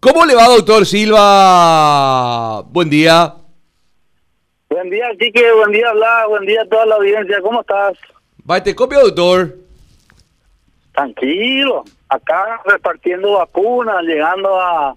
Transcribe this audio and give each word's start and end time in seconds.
¿Cómo 0.00 0.24
le 0.24 0.36
va, 0.36 0.46
doctor 0.46 0.86
Silva? 0.86 2.62
Buen 2.70 2.88
día. 2.88 3.34
Buen 4.70 4.90
día, 4.90 5.08
Chique. 5.18 5.52
Buen 5.52 5.72
día, 5.72 5.92
Bla. 5.92 6.26
Buen 6.28 6.46
día 6.46 6.62
a 6.62 6.68
toda 6.68 6.86
la 6.86 6.94
audiencia. 6.94 7.40
¿Cómo 7.42 7.62
estás? 7.62 7.98
Va, 8.48 8.62
te 8.62 8.76
copia, 8.76 9.00
doctor. 9.00 9.56
Tranquilo. 10.94 11.82
Acá 12.08 12.60
repartiendo 12.64 13.32
vacunas, 13.32 14.04
llegando 14.04 14.60
a, 14.60 14.94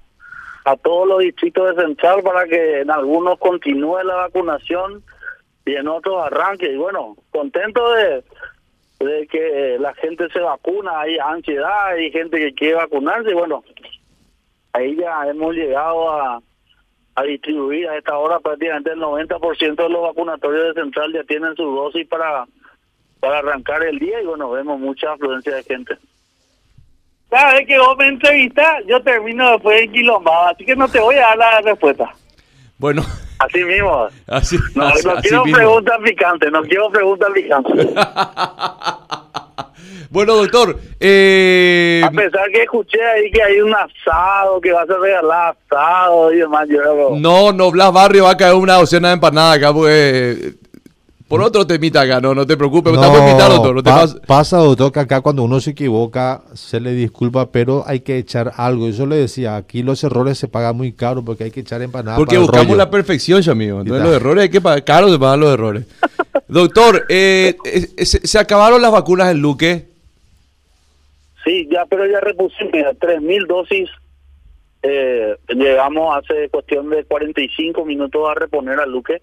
a 0.66 0.78
todos 0.78 1.08
los 1.08 1.20
distritos 1.22 1.76
de 1.76 1.82
Central 1.82 2.22
para 2.22 2.46
que 2.46 2.82
en 2.82 2.92
algunos 2.92 3.40
continúe 3.40 4.04
la 4.04 4.14
vacunación 4.16 5.04
y 5.66 5.78
en 5.78 5.88
otros 5.88 6.24
arranque. 6.24 6.72
Y 6.72 6.78
bueno, 6.78 7.16
contento 7.32 7.92
de, 7.94 8.24
de 9.00 9.26
que 9.26 9.78
la 9.80 9.96
gente 9.96 10.30
se 10.32 10.42
vacuna. 10.42 11.00
Hay 11.00 11.18
ansiedad, 11.18 11.88
hay 11.88 12.12
gente 12.12 12.38
que 12.38 12.54
quiere 12.54 12.76
vacunarse. 12.76 13.32
Y 13.32 13.34
bueno, 13.34 13.64
ahí 14.74 14.96
ya 14.96 15.28
hemos 15.30 15.54
llegado 15.54 16.12
a, 16.12 16.42
a 17.16 17.24
distribuir 17.24 17.88
a 17.90 17.98
esta 17.98 18.18
hora 18.18 18.40
prácticamente 18.40 18.92
el 18.92 19.00
90% 19.00 19.76
de 19.76 19.90
los 19.90 20.02
vacunatorios 20.02 20.74
de 20.76 20.82
Central 20.82 21.14
ya 21.14 21.24
tienen 21.24 21.56
su 21.56 21.64
dosis 21.64 22.08
para, 22.08 22.46
para 23.20 23.40
arrancar 23.40 23.84
el 23.84 24.00
día 24.00 24.22
y 24.22 24.26
bueno, 24.26 24.50
vemos 24.52 24.80
mucha 24.80 25.12
afluencia 25.14 25.56
de 25.56 25.64
gente. 25.64 25.98
Cada 27.30 27.54
vez 27.54 27.66
que 27.68 27.80
vos 27.80 27.96
me 27.98 28.08
entrevistas, 28.08 28.84
yo 28.88 29.02
termino 29.02 29.52
después 29.52 29.82
en 29.84 29.92
quilombado, 29.92 30.48
así 30.50 30.66
que 30.66 30.76
no 30.76 30.88
te 30.90 31.00
voy 31.00 31.16
a 31.16 31.22
dar 31.22 31.38
la 31.38 31.62
respuesta. 31.62 32.14
Bueno. 32.78 33.04
Así 33.40 33.64
mismo. 33.64 34.08
Así, 34.28 34.58
no, 34.76 34.86
así- 34.86 35.08
no 35.08 35.16
quiero 35.16 35.44
preguntas 35.46 35.98
picantes, 36.04 36.52
no 36.52 36.62
quiero 36.62 36.92
preguntas 36.92 37.30
picantes. 37.34 37.88
bueno, 40.12 40.36
doctor. 40.36 40.78
Eh, 41.00 42.02
A 42.06 42.12
pesar 42.12 42.50
que 42.54 42.64
escuché 42.64 43.00
ahí 43.04 43.32
que 43.32 43.42
hay 43.42 43.60
un 43.62 43.74
asado, 43.74 44.62
que 44.62 44.72
vas 44.72 44.88
a 44.90 44.98
regalar 44.98 45.56
asado 45.70 46.32
y 46.34 46.38
demás, 46.38 46.68
yo 46.70 47.16
no, 47.18 47.52
no, 47.52 47.72
Blas 47.72 47.92
Barrio 47.92 48.26
va 48.26 48.32
a 48.32 48.38
caer 48.38 48.54
una 48.56 48.76
docena 48.76 49.08
de 49.08 49.14
empanadas 49.16 49.58
acá, 49.58 49.74
pues. 49.74 50.56
Por 51.28 51.42
otro 51.42 51.66
temita 51.66 52.02
acá, 52.02 52.20
no, 52.20 52.36
no 52.36 52.46
te 52.46 52.58
preocupes. 52.58 52.92
Estamos 52.92 53.20
invitados, 53.22 53.56
doctor. 53.56 53.76
No 53.76 53.84
te 53.84 53.90
pa- 53.90 54.04
pas- 54.04 54.20
pasa, 54.28 54.58
doctor, 54.58 54.92
que 54.92 55.00
acá 55.00 55.22
cuando 55.22 55.44
uno 55.44 55.62
se 55.62 55.70
equivoca 55.72 56.42
se 56.56 56.82
le 56.82 56.92
disculpa, 56.92 57.50
pero 57.54 57.86
hay 57.88 58.02
que 58.02 58.18
echar 58.18 58.52
algo. 58.58 58.90
Yo 58.90 59.06
le 59.06 59.16
decía, 59.16 59.56
aquí 59.56 59.82
los 59.82 60.04
errores 60.04 60.38
se 60.38 60.50
pagan 60.50 60.76
muy 60.76 60.92
caro 60.92 61.24
porque 61.24 61.46
hay 61.46 61.52
que 61.52 61.62
echar 61.62 61.82
empanadas 61.82 62.18
Porque 62.20 62.32
para 62.36 62.40
el 62.42 62.48
buscamos 62.48 62.68
rollo. 62.68 62.78
la 62.78 62.90
perfección, 62.92 63.42
ya 63.42 63.54
amigo. 63.54 63.80
Entonces 63.80 64.06
los 64.06 64.14
errores 64.14 64.42
hay 64.44 64.50
que 64.50 64.60
pagar. 64.60 64.84
Caro 64.84 65.08
se 65.10 65.18
pagan 65.18 65.40
los 65.40 65.54
errores. 65.54 65.86
Doctor, 66.50 67.06
eh, 67.08 67.56
eh, 67.64 68.06
se, 68.06 68.28
se 68.28 68.38
acabaron 68.38 68.82
las 68.82 68.92
vacunas 68.92 69.32
en 69.32 69.38
Luque. 69.40 69.91
Sí, 71.44 71.68
ya, 71.72 71.86
pero 71.86 72.06
ya 72.06 72.20
repusimos 72.20 72.72
mira, 72.74 72.94
3.000 72.94 73.48
dosis. 73.48 73.90
Eh, 74.84 75.38
llegamos 75.50 76.18
hace 76.18 76.50
cuestión 76.50 76.90
de 76.90 77.04
45 77.06 77.86
minutos 77.86 78.28
a 78.30 78.34
reponer 78.36 78.80
a 78.80 78.86
Luque. 78.86 79.22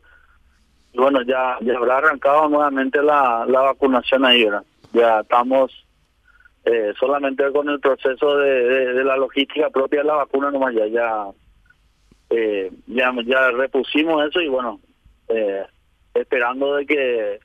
Y 0.92 0.98
bueno, 0.98 1.22
ya, 1.22 1.58
ya 1.60 1.76
habrá 1.76 1.98
arrancado 1.98 2.48
nuevamente 2.48 3.02
la, 3.02 3.44
la 3.46 3.60
vacunación 3.60 4.24
ahí, 4.24 4.44
¿verdad? 4.44 4.64
Ya 4.92 5.20
estamos 5.20 5.72
eh, 6.64 6.92
solamente 6.98 7.50
con 7.52 7.68
el 7.68 7.78
proceso 7.80 8.36
de, 8.38 8.50
de- 8.64 8.92
de 8.94 9.04
la 9.04 9.16
logística 9.16 9.68
propia 9.70 10.00
de 10.00 10.06
la 10.06 10.14
vacuna, 10.14 10.50
nomás 10.50 10.74
ya, 10.74 10.86
ya, 10.86 11.26
eh, 12.30 12.70
ya, 12.86 13.12
ya 13.24 13.50
repusimos 13.50 14.26
eso 14.28 14.40
y 14.40 14.48
bueno, 14.48 14.80
eh, 15.28 15.64
esperando 16.14 16.76
de 16.76 16.86
que 16.86 17.38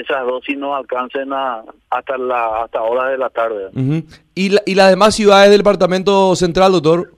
esas 0.00 0.26
dosis 0.26 0.56
nos 0.58 0.76
alcancen 0.76 1.32
a, 1.32 1.62
hasta 1.90 2.18
la 2.18 2.62
hasta 2.64 2.82
horas 2.82 3.10
de 3.10 3.18
la 3.18 3.30
tarde. 3.30 3.66
Ujú. 3.74 4.02
¿Y, 4.34 4.50
la- 4.50 4.62
¿Y 4.66 4.74
las 4.74 4.90
demás 4.90 5.14
ciudades 5.14 5.50
del 5.50 5.60
departamento 5.60 6.34
central, 6.36 6.72
doctor? 6.72 7.12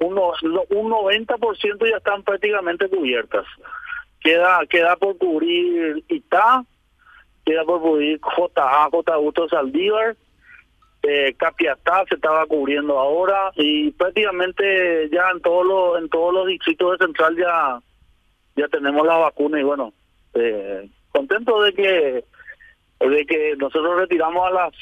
un, 0.00 0.14
no- 0.14 0.32
lo- 0.42 0.66
un 0.70 0.90
90% 0.90 1.88
ya 1.90 1.96
están 1.96 2.22
prácticamente 2.24 2.88
cubiertas. 2.88 3.44
Queda 4.20 4.60
queda 4.68 4.96
por 4.96 5.16
cubrir 5.18 6.02
Itá, 6.08 6.64
queda 7.44 7.64
por 7.64 7.80
cubrir 7.80 8.20
JA, 8.20 8.88
J. 8.90 9.14
Augusto 9.14 9.48
Saldívar, 9.48 10.16
eh, 11.02 11.34
Capiatá 11.38 12.04
se 12.08 12.14
estaba 12.16 12.44
cubriendo 12.46 12.98
ahora 12.98 13.50
y 13.56 13.90
prácticamente 13.92 15.08
ya 15.10 15.30
en 15.30 15.40
todos 15.42 15.64
los 15.66 15.98
en 16.02 16.08
todos 16.08 16.32
los 16.34 16.46
distritos 16.48 16.92
de 16.98 17.04
Central 17.06 17.36
ya 17.36 17.78
ya 18.56 18.68
tenemos 18.68 19.06
la 19.06 19.16
vacuna 19.18 19.60
y 19.60 19.62
bueno, 19.62 19.92
eh, 20.34 20.88
contento 21.14 21.62
de 21.62 21.72
que 21.72 22.24
de 23.00 23.26
que 23.26 23.54
nosotros 23.58 23.98
retiramos 23.98 24.46
a 24.46 24.50
las 24.50 24.72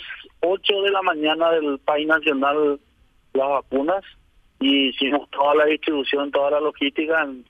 8 0.41 0.83
de 0.83 0.91
la 0.91 1.03
mañana 1.03 1.51
del 1.53 1.79
país 1.79 2.07
nacional 2.07 2.79
las 3.35 3.49
vacunas 3.49 4.05
y 4.61 4.89
hicimos 4.91 5.29
toda 5.31 5.55
la 5.57 5.65
distribución, 5.67 6.31
toda 6.31 6.53
la 6.53 6.61
logística 6.61 7.23
en, 7.23 7.45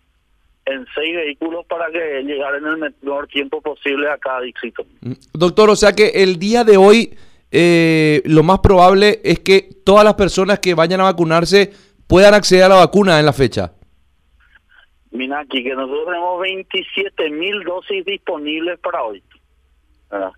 en 0.65 0.87
seis 0.95 1.15
vehículos 1.15 1.67
para 1.67 1.91
que 1.91 2.23
llegaran 2.23 2.65
en 2.65 2.85
el 2.85 2.95
menor 3.03 3.27
tiempo 3.29 3.61
posible 3.61 4.09
a 4.09 4.19
cada 4.19 4.41
distrito. 4.41 4.85
Mm. 5.01 5.13
Doctor, 5.35 5.71
o 5.71 5.77
sea 5.77 5.93
que 5.93 6.09
el 6.09 6.39
día 6.39 6.65
de 6.65 6.77
hoy 6.77 7.15
eh, 7.51 8.23
lo 8.25 8.43
más 8.43 8.61
probable 8.61 9.21
es 9.25 9.41
que 9.41 9.69
todas 9.85 10.05
las 10.05 10.15
personas 10.15 10.59
que 10.61 10.75
vayan 10.75 11.01
a 11.01 11.05
vacunarse 11.05 11.73
puedan 12.07 12.35
acceder 12.35 12.65
a 12.65 12.69
la 12.69 12.77
vacuna 12.77 13.19
en 13.19 13.27
la 13.27 13.33
fecha. 13.33 13.73
Mira 15.13 15.41
aquí 15.41 15.63
que 15.63 15.75
nosotros 15.75 16.07
tenemos 16.07 16.41
27 16.41 17.31
mil 17.31 17.63
dosis 17.65 18.05
disponibles 18.05 18.79
para 18.81 19.03
hoy. 19.05 19.23
¿verdad? 20.11 20.33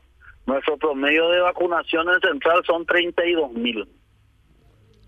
Nuestro 0.46 0.76
promedio 0.76 1.28
de 1.30 1.40
vacunación 1.40 2.08
en 2.10 2.20
central 2.20 2.62
son 2.66 2.84
32 2.84 3.52
mil. 3.52 3.88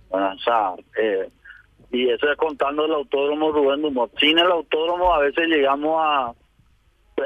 O 0.08 0.38
sea, 0.38 0.74
eh, 0.96 1.28
y 1.90 2.08
eso 2.08 2.30
es 2.30 2.36
contando 2.36 2.84
el 2.84 2.92
autódromo 2.92 3.52
Rubén 3.52 3.82
Dumont. 3.82 4.12
Sin 4.18 4.38
el 4.38 4.50
autódromo 4.50 5.12
a 5.12 5.20
veces 5.20 5.48
llegamos 5.48 5.96
a 6.00 6.32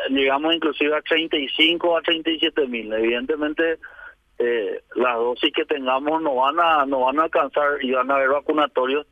llegamos 0.09 0.55
inclusive 0.55 0.97
a 0.97 1.03
35 1.03 1.99
a 1.99 2.03
37 2.03 2.67
mil. 2.67 2.93
Evidentemente 2.93 3.79
eh, 4.39 4.83
las 4.97 5.17
dosis 5.17 5.53
que 5.53 5.65
tengamos 5.67 6.23
no 6.23 6.37
van 6.37 6.59
a 6.59 6.87
no 6.87 7.01
van 7.01 7.21
a 7.21 7.25
alcanzar 7.25 7.83
y 7.83 7.93
van 7.93 8.11
a 8.11 8.15
haber 8.15 8.31
vacunatorios. 8.31 9.07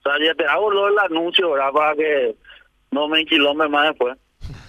O 0.00 0.02
sea, 0.02 0.18
ya 0.24 0.34
te 0.34 0.44
hago 0.44 0.70
del 0.70 0.98
anuncio, 0.98 1.52
¿verdad? 1.52 1.72
Para 1.72 1.94
que 1.94 2.36
no 2.94 3.08
me 3.08 3.20
enquilome 3.20 3.68
más 3.68 3.88
después. 3.88 4.16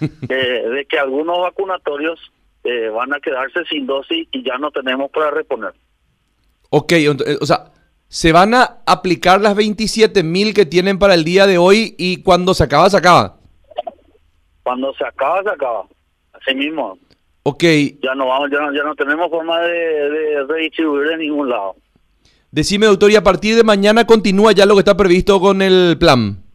eh, 0.28 0.68
de 0.68 0.86
que 0.88 0.98
algunos 0.98 1.40
vacunatorios 1.40 2.18
eh, 2.64 2.88
van 2.88 3.14
a 3.14 3.20
quedarse 3.20 3.64
sin 3.70 3.86
dosis 3.86 4.26
y 4.32 4.42
ya 4.44 4.58
no 4.58 4.70
tenemos 4.70 5.10
para 5.10 5.30
reponer. 5.30 5.72
Ok, 6.70 6.92
eh, 6.92 7.38
o 7.40 7.46
sea, 7.46 7.72
se 8.08 8.32
van 8.32 8.54
a 8.54 8.78
aplicar 8.86 9.40
las 9.40 9.54
27 9.54 10.22
mil 10.22 10.52
que 10.52 10.66
tienen 10.66 10.98
para 10.98 11.14
el 11.14 11.24
día 11.24 11.46
de 11.46 11.58
hoy 11.58 11.94
y 11.98 12.22
cuando 12.22 12.54
se 12.54 12.64
acaba, 12.64 12.90
se 12.90 12.96
acaba. 12.96 13.36
Cuando 14.62 14.92
se 14.94 15.04
acaba, 15.04 15.42
se 15.42 15.50
acaba. 15.50 15.86
Así 16.32 16.54
mismo. 16.54 16.98
Ok, 17.44 17.62
Ya 18.02 18.14
no 18.16 18.26
vamos, 18.26 18.50
ya 18.50 18.58
no, 18.58 18.74
ya 18.74 18.82
no 18.82 18.94
tenemos 18.96 19.30
forma 19.30 19.60
de, 19.60 20.10
de 20.10 20.44
redistribuir 20.48 21.12
en 21.12 21.20
ningún 21.20 21.48
lado. 21.48 21.76
decime 22.50 22.86
doctor, 22.86 23.10
y 23.12 23.16
a 23.16 23.22
partir 23.22 23.54
de 23.54 23.62
mañana 23.62 24.04
continúa 24.04 24.50
ya 24.50 24.66
lo 24.66 24.74
que 24.74 24.80
está 24.80 24.96
previsto 24.96 25.40
con 25.40 25.62
el 25.62 25.96
plan. 25.98 26.45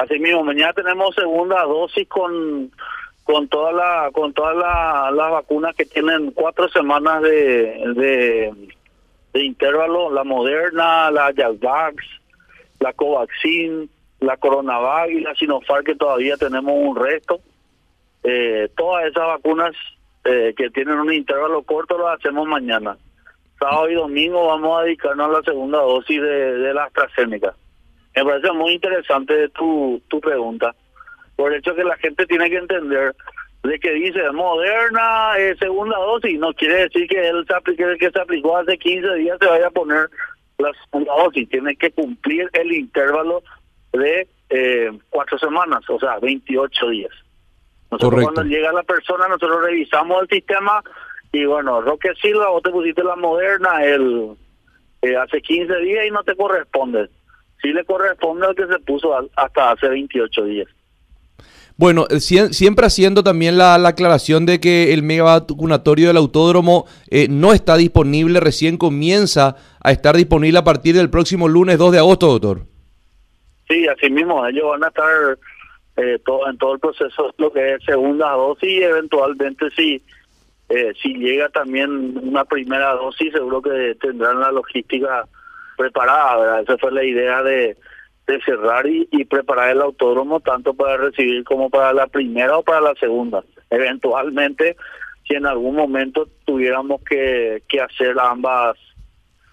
Así 0.00 0.18
mismo, 0.18 0.42
mañana 0.42 0.72
tenemos 0.72 1.14
segunda 1.14 1.62
dosis 1.64 2.08
con 2.08 2.70
con 3.24 3.48
toda 3.48 3.70
la 3.72 4.10
con 4.12 4.32
todas 4.32 4.56
la- 4.56 5.10
las 5.12 5.30
vacunas 5.30 5.76
que 5.76 5.84
tienen 5.84 6.30
cuatro 6.32 6.68
semanas 6.70 7.20
de, 7.22 8.50
de, 9.34 9.42
intervalo, 9.44 10.10
la 10.10 10.24
Moderna, 10.24 11.10
la 11.10 11.30
Yalvax, 11.32 11.96
la 12.80 12.92
Covaxin, 12.94 13.90
la 14.20 14.38
Coronavac 14.38 15.10
y 15.10 15.20
la 15.20 15.34
Sinopharm 15.34 15.84
que 15.84 15.94
todavía 15.96 16.36
tenemos 16.38 16.72
un 16.74 16.96
resto. 16.96 17.40
Eh, 18.24 18.68
todas 18.76 19.04
esas 19.04 19.26
vacunas 19.26 19.72
eh, 20.24 20.54
que 20.56 20.70
tienen 20.70 20.98
un 20.98 21.12
intervalo 21.12 21.62
corto 21.62 21.98
las 21.98 22.18
hacemos 22.18 22.46
mañana. 22.48 22.96
Sábado 23.58 23.90
y 23.90 23.94
domingo 23.94 24.46
vamos 24.46 24.80
a 24.80 24.84
dedicarnos 24.84 25.28
a 25.28 25.32
la 25.38 25.42
segunda 25.42 25.78
dosis 25.78 26.20
de, 26.22 26.54
de 26.58 26.74
la 26.74 26.84
AstraZeneca. 26.84 27.54
Me 28.16 28.24
parece 28.24 28.52
muy 28.52 28.72
interesante 28.74 29.48
tu, 29.50 30.02
tu 30.08 30.20
pregunta, 30.20 30.74
por 31.36 31.52
el 31.52 31.60
hecho 31.60 31.74
que 31.74 31.84
la 31.84 31.96
gente 31.96 32.26
tiene 32.26 32.50
que 32.50 32.56
entender 32.56 33.14
de 33.62 33.78
que 33.78 33.92
dice 33.92 34.30
Moderna, 34.32 35.36
eh, 35.38 35.54
segunda 35.58 35.96
dosis, 35.98 36.38
no 36.38 36.52
quiere 36.54 36.88
decir 36.88 37.06
que 37.06 37.28
él 37.28 37.44
se 37.46 37.54
aplique, 37.54 37.82
el 37.82 37.98
que 37.98 38.10
se 38.10 38.20
aplicó 38.20 38.56
hace 38.56 38.78
15 38.78 39.14
días 39.16 39.38
se 39.40 39.46
vaya 39.46 39.66
a 39.66 39.70
poner 39.70 40.08
la 40.58 40.72
segunda 40.84 41.12
dosis, 41.22 41.48
tiene 41.48 41.76
que 41.76 41.90
cumplir 41.90 42.48
el 42.54 42.72
intervalo 42.72 43.42
de 43.92 44.26
eh, 44.48 44.90
cuatro 45.10 45.38
semanas, 45.38 45.80
o 45.88 45.98
sea, 45.98 46.18
28 46.18 46.88
días. 46.88 47.12
Nosotros 47.90 48.10
Correcto. 48.10 48.34
cuando 48.34 48.50
llega 48.50 48.72
la 48.72 48.82
persona, 48.82 49.28
nosotros 49.28 49.64
revisamos 49.64 50.22
el 50.22 50.28
sistema 50.28 50.82
y 51.32 51.44
bueno, 51.44 51.80
Roque 51.82 52.12
Silva, 52.20 52.48
vos 52.48 52.62
te 52.62 52.70
pusiste 52.70 53.04
la 53.04 53.16
Moderna 53.16 53.84
el 53.84 54.36
eh, 55.02 55.16
hace 55.16 55.40
15 55.40 55.76
días 55.80 56.06
y 56.06 56.10
no 56.10 56.22
te 56.24 56.34
corresponde. 56.34 57.08
Sí 57.62 57.68
le 57.72 57.84
corresponde 57.84 58.46
al 58.46 58.54
que 58.54 58.66
se 58.66 58.78
puso 58.80 59.10
hasta 59.36 59.70
hace 59.72 59.88
28 59.88 60.44
días. 60.44 60.68
Bueno, 61.76 62.04
eh, 62.10 62.16
sie- 62.20 62.52
siempre 62.52 62.84
haciendo 62.86 63.22
también 63.22 63.56
la, 63.56 63.78
la 63.78 63.90
aclaración 63.90 64.44
de 64.44 64.60
que 64.60 64.92
el 64.92 65.02
mega 65.02 65.24
vacunatorio 65.24 66.08
del 66.08 66.18
autódromo 66.18 66.86
eh, 67.10 67.26
no 67.30 67.52
está 67.54 67.76
disponible, 67.76 68.38
recién 68.40 68.76
comienza 68.76 69.56
a 69.82 69.90
estar 69.92 70.14
disponible 70.16 70.58
a 70.58 70.64
partir 70.64 70.94
del 70.94 71.08
próximo 71.10 71.48
lunes 71.48 71.78
2 71.78 71.92
de 71.92 71.98
agosto, 71.98 72.26
doctor. 72.26 72.66
Sí, 73.68 73.86
así 73.88 74.10
mismo, 74.10 74.44
ellos 74.46 74.64
van 74.68 74.84
a 74.84 74.88
estar 74.88 75.38
eh, 75.96 76.18
todo, 76.24 76.48
en 76.50 76.58
todo 76.58 76.74
el 76.74 76.80
proceso, 76.80 77.32
lo 77.38 77.52
que 77.52 77.74
es 77.74 77.84
segunda 77.84 78.30
dosis 78.32 78.68
y 78.68 78.82
eventualmente 78.82 79.70
si, 79.76 80.02
eh, 80.68 80.92
si 81.00 81.14
llega 81.14 81.48
también 81.48 82.18
una 82.22 82.44
primera 82.44 82.92
dosis, 82.94 83.32
seguro 83.32 83.62
que 83.62 83.96
tendrán 84.00 84.40
la 84.40 84.52
logística 84.52 85.24
preparada, 85.80 86.36
¿verdad? 86.36 86.62
Esa 86.62 86.78
fue 86.78 86.92
la 86.92 87.04
idea 87.04 87.42
de, 87.42 87.76
cerrar 88.44 88.86
y, 88.86 89.24
preparar 89.24 89.70
el 89.70 89.82
autódromo 89.82 90.38
tanto 90.38 90.72
para 90.74 90.96
recibir 90.96 91.42
como 91.42 91.68
para 91.68 91.92
la 91.92 92.06
primera 92.06 92.58
o 92.58 92.62
para 92.62 92.80
la 92.80 92.94
segunda. 92.94 93.42
Eventualmente, 93.70 94.76
si 95.26 95.34
en 95.34 95.46
algún 95.46 95.74
momento 95.74 96.28
tuviéramos 96.44 97.02
que, 97.02 97.62
que 97.68 97.80
hacer 97.80 98.14
ambas 98.20 98.76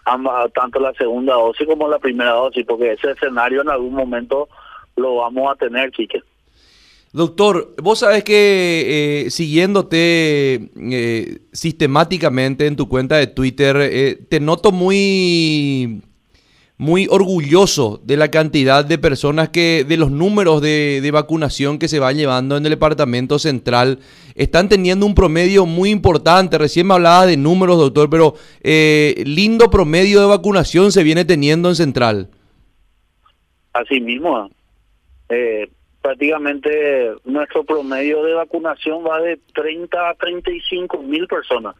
ambas, 0.05 0.51
tanto 0.53 0.79
la 0.79 0.93
segunda 0.93 1.33
dosis 1.33 1.67
como 1.67 1.87
la 1.87 1.99
primera 1.99 2.31
dosis, 2.31 2.65
porque 2.65 2.93
ese 2.93 3.11
escenario 3.11 3.61
en 3.61 3.69
algún 3.69 3.93
momento 3.93 4.47
lo 4.95 5.15
vamos 5.17 5.51
a 5.51 5.55
tener, 5.55 5.91
Quique. 5.91 6.21
Doctor, 7.13 7.73
vos 7.81 7.99
sabés 7.99 8.23
que 8.23 9.23
eh, 9.25 9.29
siguiéndote 9.31 10.69
eh, 10.75 11.39
sistemáticamente 11.51 12.67
en 12.67 12.75
tu 12.75 12.87
cuenta 12.87 13.17
de 13.17 13.27
Twitter, 13.27 13.77
eh, 13.79 14.19
te 14.29 14.39
noto 14.39 14.71
muy, 14.71 16.01
muy 16.77 17.07
orgulloso 17.09 17.99
de 18.03 18.17
la 18.17 18.29
cantidad 18.29 18.85
de 18.85 18.99
personas 18.99 19.49
que, 19.49 19.83
de 19.87 19.97
los 19.97 20.11
números 20.11 20.61
de, 20.61 20.99
de 21.01 21.11
vacunación 21.11 21.79
que 21.79 21.87
se 21.87 21.99
van 21.99 22.17
llevando 22.17 22.55
en 22.55 22.63
el 22.65 22.69
departamento 22.69 23.39
central. 23.39 23.99
Están 24.35 24.69
teniendo 24.69 25.05
un 25.07 25.15
promedio 25.15 25.65
muy 25.65 25.89
importante. 25.89 26.57
Recién 26.59 26.85
me 26.85 26.93
hablaba 26.93 27.25
de 27.25 27.35
números, 27.35 27.77
doctor, 27.77 28.09
pero 28.09 28.35
eh, 28.61 29.23
lindo 29.25 29.71
promedio 29.71 30.21
de 30.21 30.27
vacunación 30.27 30.91
se 30.91 31.03
viene 31.03 31.25
teniendo 31.25 31.69
en 31.69 31.75
central. 31.75 32.29
Así 33.73 33.99
mismo, 33.99 34.49
eh, 35.29 35.69
prácticamente 36.01 37.11
nuestro 37.25 37.63
promedio 37.63 38.23
de 38.23 38.33
vacunación 38.33 39.03
va 39.03 39.19
de 39.19 39.39
30 39.55 40.09
a 40.09 40.13
35 40.13 41.01
mil 41.01 41.27
personas 41.27 41.75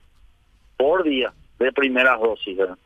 por 0.76 1.04
día 1.04 1.32
de 1.60 1.72
primeras 1.72 2.20
dosis. 2.20 2.58
¿verdad? 2.58 2.78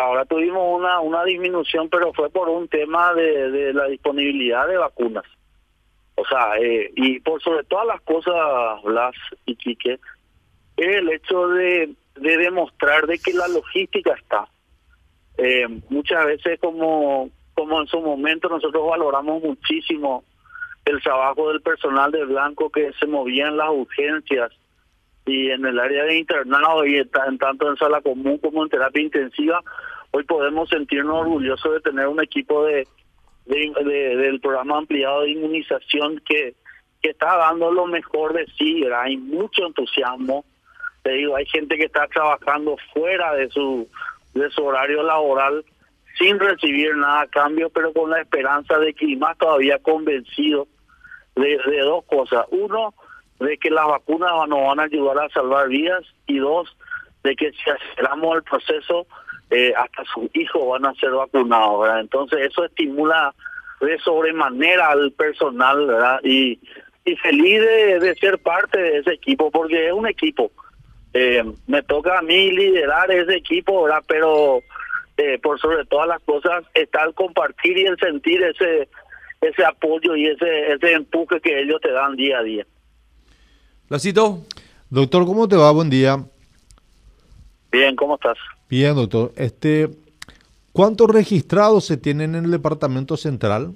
Ahora 0.00 0.24
tuvimos 0.24 0.78
una, 0.78 1.00
una 1.00 1.24
disminución, 1.24 1.88
pero 1.88 2.12
fue 2.12 2.30
por 2.30 2.48
un 2.48 2.68
tema 2.68 3.14
de, 3.14 3.72
la 3.72 3.86
disponibilidad 3.86 4.66
de 4.68 4.76
vacunas. 4.76 5.24
O 6.16 6.24
sea, 6.24 6.56
eh, 6.60 6.92
y 6.94 7.20
por 7.20 7.42
sobre 7.42 7.64
todas 7.64 7.86
las 7.86 8.00
cosas, 8.02 8.82
Blas 8.82 9.14
y 9.46 9.56
Quique, 9.56 9.98
el 10.76 11.08
hecho 11.10 11.48
de, 11.48 11.94
de 12.16 12.36
demostrar 12.36 13.06
de 13.06 13.18
que 13.18 13.32
la 13.32 13.48
logística 13.48 14.14
está. 14.14 14.46
Eh, 15.38 15.66
muchas 15.88 16.26
veces 16.26 16.60
como 16.60 17.30
como 17.54 17.80
en 17.80 17.86
su 17.86 18.00
momento 18.00 18.48
nosotros 18.48 18.84
valoramos 18.88 19.42
muchísimo 19.42 20.24
el 20.84 21.00
trabajo 21.02 21.48
del 21.48 21.62
personal 21.62 22.10
de 22.10 22.24
Blanco 22.24 22.70
que 22.70 22.92
se 22.98 23.06
movía 23.06 23.48
en 23.48 23.56
las 23.56 23.70
urgencias 23.70 24.50
y 25.26 25.50
en 25.50 25.64
el 25.64 25.78
área 25.78 26.04
de 26.04 26.18
internado 26.18 26.84
y 26.84 26.96
en, 26.96 27.08
ta- 27.08 27.26
en 27.26 27.38
tanto 27.38 27.68
en 27.70 27.76
sala 27.76 28.00
común 28.02 28.38
como 28.38 28.62
en 28.62 28.68
terapia 28.68 29.02
intensiva, 29.02 29.62
hoy 30.10 30.24
podemos 30.24 30.68
sentirnos 30.68 31.20
orgullosos 31.22 31.72
de 31.74 31.80
tener 31.80 32.06
un 32.08 32.22
equipo 32.22 32.64
de, 32.64 32.86
de- 33.46 33.72
de- 33.84 34.16
del 34.16 34.40
programa 34.40 34.78
ampliado 34.78 35.22
de 35.22 35.30
inmunización 35.30 36.20
que, 36.26 36.54
que 37.02 37.10
está 37.10 37.36
dando 37.36 37.70
lo 37.72 37.86
mejor 37.86 38.32
de 38.34 38.46
sí, 38.58 38.84
hay 38.94 39.16
mucho 39.16 39.66
entusiasmo, 39.66 40.44
te 41.02 41.12
digo, 41.12 41.36
hay 41.36 41.46
gente 41.46 41.76
que 41.76 41.84
está 41.84 42.06
trabajando 42.08 42.76
fuera 42.92 43.34
de 43.34 43.48
su 43.50 43.88
de 44.34 44.50
su 44.50 44.64
horario 44.64 45.02
laboral 45.04 45.64
sin 46.18 46.38
recibir 46.40 46.96
nada 46.96 47.20
a 47.22 47.26
cambio, 47.28 47.70
pero 47.70 47.92
con 47.92 48.10
la 48.10 48.20
esperanza 48.20 48.78
de 48.78 48.92
que 48.94 49.16
más 49.16 49.36
todavía 49.38 49.78
convencido 49.78 50.66
de, 51.36 51.56
de 51.66 51.78
dos 51.80 52.04
cosas. 52.06 52.44
Uno, 52.50 52.94
de 53.44 53.58
que 53.58 53.70
las 53.70 53.86
vacunas 53.86 54.30
nos 54.48 54.66
van 54.66 54.80
a 54.80 54.84
ayudar 54.84 55.18
a 55.18 55.28
salvar 55.30 55.68
vidas 55.68 56.04
y 56.26 56.38
dos, 56.38 56.76
de 57.22 57.36
que 57.36 57.52
si 57.52 57.70
aceleramos 57.70 58.36
el 58.36 58.42
proceso, 58.42 59.06
eh, 59.50 59.72
hasta 59.76 60.04
sus 60.04 60.28
hijos 60.34 60.66
van 60.68 60.86
a 60.86 60.94
ser 60.94 61.10
vacunados. 61.10 61.88
Entonces 62.00 62.40
eso 62.50 62.64
estimula 62.64 63.34
de 63.80 63.98
sobremanera 63.98 64.88
al 64.88 65.12
personal 65.12 65.86
¿verdad? 65.86 66.20
y, 66.24 66.58
feliz 67.22 67.60
de, 67.60 68.00
de 68.00 68.14
ser 68.14 68.38
parte 68.38 68.80
de 68.80 68.98
ese 68.98 69.12
equipo 69.12 69.50
porque 69.50 69.86
es 69.86 69.92
un 69.92 70.06
equipo. 70.06 70.50
Eh, 71.12 71.44
me 71.68 71.82
toca 71.82 72.18
a 72.18 72.22
mí 72.22 72.50
liderar 72.50 73.10
ese 73.10 73.36
equipo, 73.36 73.84
¿verdad? 73.84 74.02
pero 74.08 74.60
eh, 75.16 75.38
por 75.40 75.60
sobre 75.60 75.84
todas 75.84 76.08
las 76.08 76.20
cosas 76.22 76.64
está 76.74 77.04
el 77.04 77.14
compartir 77.14 77.78
y 77.78 77.86
sentir 78.00 78.42
ese 78.42 78.88
ese 79.40 79.64
apoyo 79.64 80.16
y 80.16 80.26
ese 80.26 80.72
ese 80.72 80.92
empuje 80.92 81.40
que 81.40 81.60
ellos 81.60 81.80
te 81.80 81.92
dan 81.92 82.16
día 82.16 82.38
a 82.38 82.42
día. 82.42 82.66
Lacito. 83.88 84.40
Doctor, 84.90 85.26
¿cómo 85.26 85.48
te 85.48 85.56
va? 85.56 85.70
Buen 85.72 85.90
día. 85.90 86.24
Bien, 87.70 87.96
¿cómo 87.96 88.14
estás? 88.14 88.38
Bien, 88.68 88.94
doctor. 88.94 89.32
Este, 89.36 89.90
¿Cuántos 90.72 91.08
registrados 91.08 91.84
se 91.84 91.96
tienen 91.96 92.34
en 92.34 92.46
el 92.46 92.50
departamento 92.50 93.16
central? 93.16 93.74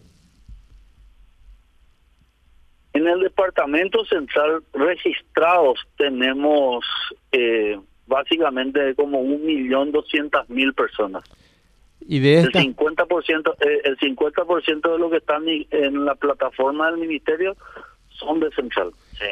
En 2.92 3.06
el 3.06 3.20
departamento 3.20 4.04
central 4.06 4.62
registrados 4.72 5.78
tenemos 5.96 6.84
eh, 7.30 7.78
básicamente 8.06 8.94
como 8.94 9.20
un 9.20 9.44
millón 9.44 9.92
doscientas 9.92 10.48
mil 10.48 10.72
personas. 10.74 11.22
Y 12.00 12.20
de 12.20 12.40
El 12.40 12.46
estas, 12.46 12.64
50%, 12.64 13.54
eh, 13.60 13.80
el 13.84 13.98
50% 13.98 14.92
de 14.92 14.98
lo 14.98 15.10
que 15.10 15.18
están 15.18 15.44
en 15.46 16.04
la 16.04 16.14
plataforma 16.14 16.90
del 16.90 16.98
ministerio 17.00 17.56
son 18.08 18.40
de 18.40 18.50
central. 18.52 18.90
Sí. 19.12 19.26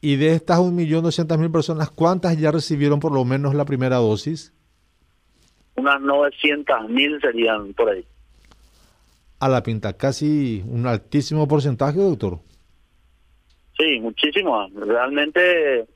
Y 0.00 0.16
de 0.16 0.34
estas 0.34 0.58
1.200.000 0.58 1.52
personas, 1.52 1.90
¿cuántas 1.90 2.38
ya 2.38 2.50
recibieron 2.50 3.00
por 3.00 3.12
lo 3.12 3.24
menos 3.24 3.54
la 3.54 3.64
primera 3.64 3.96
dosis? 3.96 4.52
Unas 5.76 6.00
900 6.00 6.88
mil 6.88 7.20
serían 7.20 7.72
por 7.74 7.90
ahí. 7.90 8.04
A 9.38 9.48
la 9.48 9.62
pinta, 9.62 9.96
casi 9.96 10.62
un 10.66 10.86
altísimo 10.86 11.48
porcentaje, 11.48 11.98
doctor. 11.98 12.38
Sí, 13.78 13.98
muchísimo. 14.00 14.68
Realmente 14.74 15.86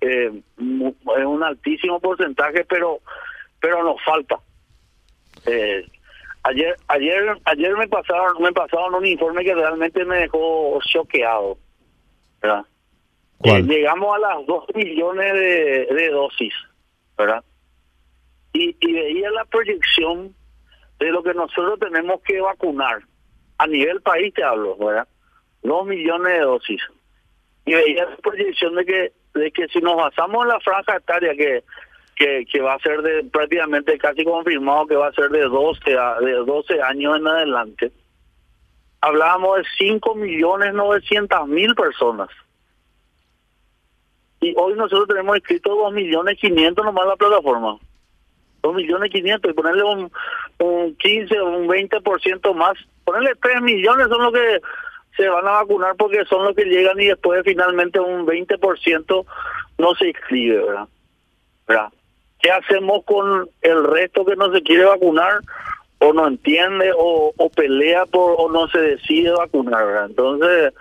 eh, 0.00 0.42
es 0.58 1.24
un 1.24 1.42
altísimo 1.44 2.00
porcentaje, 2.00 2.64
pero 2.64 3.00
pero 3.60 3.84
nos 3.84 4.02
falta. 4.04 4.40
Eh, 5.46 5.86
ayer 6.42 6.76
ayer 6.88 7.38
ayer 7.44 7.76
me 7.76 7.86
pasaron 7.86 8.42
me 8.42 8.52
pasaron 8.52 8.94
un 8.94 9.06
informe 9.06 9.44
que 9.44 9.54
realmente 9.54 10.04
me 10.04 10.16
dejó 10.16 10.80
choqueado. 10.82 11.58
¿verdad? 12.40 12.64
Eh, 13.44 13.62
llegamos 13.62 14.16
a 14.16 14.18
las 14.18 14.46
2 14.46 14.64
millones 14.74 15.32
de, 15.34 15.86
de 15.90 16.10
dosis, 16.10 16.54
¿verdad? 17.18 17.44
Y, 18.52 18.76
y 18.78 18.92
veía 18.92 19.30
la 19.30 19.44
proyección 19.46 20.34
de 20.98 21.10
lo 21.10 21.22
que 21.22 21.34
nosotros 21.34 21.78
tenemos 21.80 22.20
que 22.22 22.40
vacunar. 22.40 23.02
A 23.58 23.66
nivel 23.66 24.00
país 24.02 24.32
te 24.34 24.44
hablo, 24.44 24.76
¿verdad? 24.76 25.08
2 25.62 25.86
millones 25.86 26.32
de 26.32 26.40
dosis. 26.40 26.82
Y 27.66 27.74
veía 27.74 28.04
la 28.04 28.16
proyección 28.16 28.74
de 28.76 28.84
que 28.84 29.12
de 29.34 29.50
que 29.50 29.66
si 29.68 29.80
nos 29.80 29.96
basamos 29.96 30.42
en 30.42 30.48
la 30.48 30.60
franja 30.60 30.96
etaria 30.96 31.34
que 31.34 31.64
que, 32.14 32.44
que 32.50 32.60
va 32.60 32.74
a 32.74 32.78
ser 32.78 33.02
de 33.02 33.24
prácticamente 33.24 33.98
casi 33.98 34.24
confirmado 34.24 34.86
que 34.86 34.96
va 34.96 35.08
a 35.08 35.12
ser 35.12 35.30
de 35.30 35.42
12 35.42 35.98
a, 35.98 36.20
de 36.20 36.32
12 36.32 36.82
años 36.82 37.16
en 37.16 37.26
adelante. 37.26 37.92
Hablábamos 39.00 39.58
de 39.58 39.64
5 39.78 40.14
millones 40.14 40.74
900 40.74 41.48
mil 41.48 41.74
personas. 41.74 42.28
Y 44.42 44.52
hoy 44.56 44.74
nosotros 44.74 45.06
tenemos 45.06 45.36
escrito 45.36 45.74
2 45.74 45.94
millones 45.94 46.36
500 46.38 46.84
nomás 46.84 47.06
la 47.06 47.16
plataforma. 47.16 47.78
2 48.62 48.74
millones 48.74 49.10
500 49.10 49.50
y 49.50 49.54
ponerle 49.54 49.84
un, 49.84 50.12
un 50.58 50.96
15 50.96 51.40
o 51.40 51.46
un 51.46 51.68
20% 51.68 52.54
más. 52.54 52.74
Ponerle 53.04 53.34
3 53.40 53.62
millones 53.62 54.08
son 54.08 54.20
los 54.20 54.32
que 54.32 54.60
se 55.16 55.28
van 55.28 55.46
a 55.46 55.52
vacunar 55.52 55.94
porque 55.96 56.24
son 56.24 56.44
los 56.44 56.56
que 56.56 56.64
llegan 56.64 57.00
y 57.00 57.06
después 57.06 57.42
finalmente 57.44 58.00
un 58.00 58.26
20% 58.26 59.26
no 59.78 59.94
se 59.94 60.08
inscribe, 60.08 60.64
¿verdad? 60.64 60.88
¿verdad? 61.68 61.88
¿Qué 62.40 62.50
hacemos 62.50 63.04
con 63.04 63.48
el 63.60 63.84
resto 63.84 64.24
que 64.24 64.34
no 64.34 64.52
se 64.52 64.62
quiere 64.62 64.86
vacunar 64.86 65.38
o 66.00 66.12
no 66.12 66.26
entiende 66.26 66.90
o, 66.96 67.32
o 67.36 67.50
pelea 67.50 68.06
por 68.06 68.34
o 68.38 68.50
no 68.50 68.66
se 68.68 68.80
decide 68.80 69.30
vacunar? 69.30 70.06
Entonces, 70.08 70.72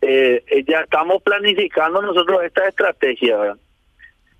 eh, 0.00 0.44
eh, 0.46 0.64
ya 0.66 0.80
estamos 0.80 1.22
planificando 1.22 2.02
nosotros 2.02 2.42
esta 2.44 2.68
estrategia, 2.68 3.36
¿verdad? 3.36 3.58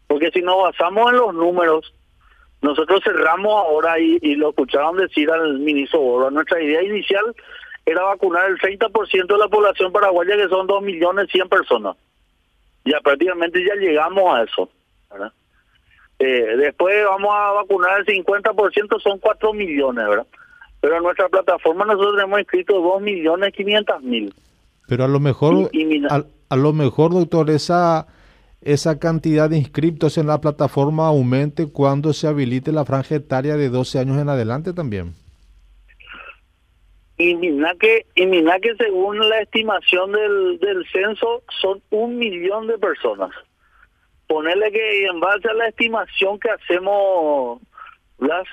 Porque 0.06 0.30
si 0.30 0.42
nos 0.42 0.62
basamos 0.62 1.10
en 1.10 1.18
los 1.18 1.34
números, 1.34 1.92
nosotros 2.62 3.00
cerramos 3.02 3.52
ahora 3.52 3.98
y, 3.98 4.34
lo 4.34 4.50
escucharon 4.50 4.96
decir 4.96 5.30
al 5.30 5.58
ministro 5.58 6.00
Borba, 6.00 6.30
nuestra 6.30 6.62
idea 6.62 6.82
inicial 6.82 7.34
era 7.84 8.02
vacunar 8.02 8.50
el 8.50 8.58
30% 8.58 9.26
de 9.26 9.38
la 9.38 9.48
población 9.48 9.92
paraguaya, 9.92 10.36
que 10.36 10.48
son 10.48 10.66
2 10.66 10.82
millones 10.82 11.28
100 11.30 11.48
personas. 11.48 11.96
Ya 12.84 13.00
prácticamente 13.00 13.64
ya 13.64 13.74
llegamos 13.74 14.34
a 14.34 14.42
eso. 14.42 14.68
¿verdad? 15.10 15.32
Eh, 16.18 16.56
después 16.56 17.04
vamos 17.04 17.30
a 17.32 17.52
vacunar 17.52 18.00
el 18.00 18.06
50%, 18.06 19.00
son 19.00 19.18
4 19.18 19.52
millones, 19.52 20.08
¿verdad? 20.08 20.26
Pero 20.80 20.96
en 20.96 21.02
nuestra 21.02 21.28
plataforma 21.28 21.84
nosotros 21.84 22.22
hemos 22.22 22.40
inscrito 22.40 22.80
2 22.80 23.02
millones 23.02 23.52
500 23.52 24.02
mil. 24.02 24.34
Pero 24.88 25.04
a 25.04 25.08
lo 25.08 25.20
mejor, 25.20 25.70
Y- 25.72 25.82
y 25.82 25.84
mira- 25.84 26.08
a, 26.14 26.24
a 26.48 26.56
lo 26.56 26.72
mejor, 26.72 27.12
doctor, 27.12 27.50
esa, 27.50 28.06
esa 28.60 28.98
cantidad 28.98 29.50
de 29.50 29.58
inscriptos 29.58 30.16
en 30.18 30.26
la 30.28 30.40
plataforma 30.40 31.06
aumente 31.06 31.66
cuando 31.72 32.12
se 32.12 32.26
habilite 32.28 32.72
la 32.72 32.84
franja 32.84 33.16
etaria 33.16 33.56
de 33.56 33.68
12 33.68 33.98
años 33.98 34.18
en 34.18 34.28
adelante 34.28 34.72
también. 34.72 35.14
Y 37.18 37.34
mira 37.34 37.74
que, 37.80 38.04
y 38.14 38.26
mira 38.26 38.58
que 38.60 38.74
según 38.76 39.18
la 39.28 39.40
estimación 39.40 40.12
del, 40.12 40.58
del 40.60 40.84
censo 40.92 41.42
son 41.62 41.80
un 41.90 42.18
millón 42.18 42.66
de 42.66 42.76
personas. 42.78 43.30
Ponerle 44.28 44.70
que 44.70 45.06
en 45.06 45.18
base 45.20 45.48
a 45.48 45.54
la 45.54 45.68
estimación 45.68 46.38
que 46.38 46.50
hacemos 46.50 47.60
las 48.18 48.44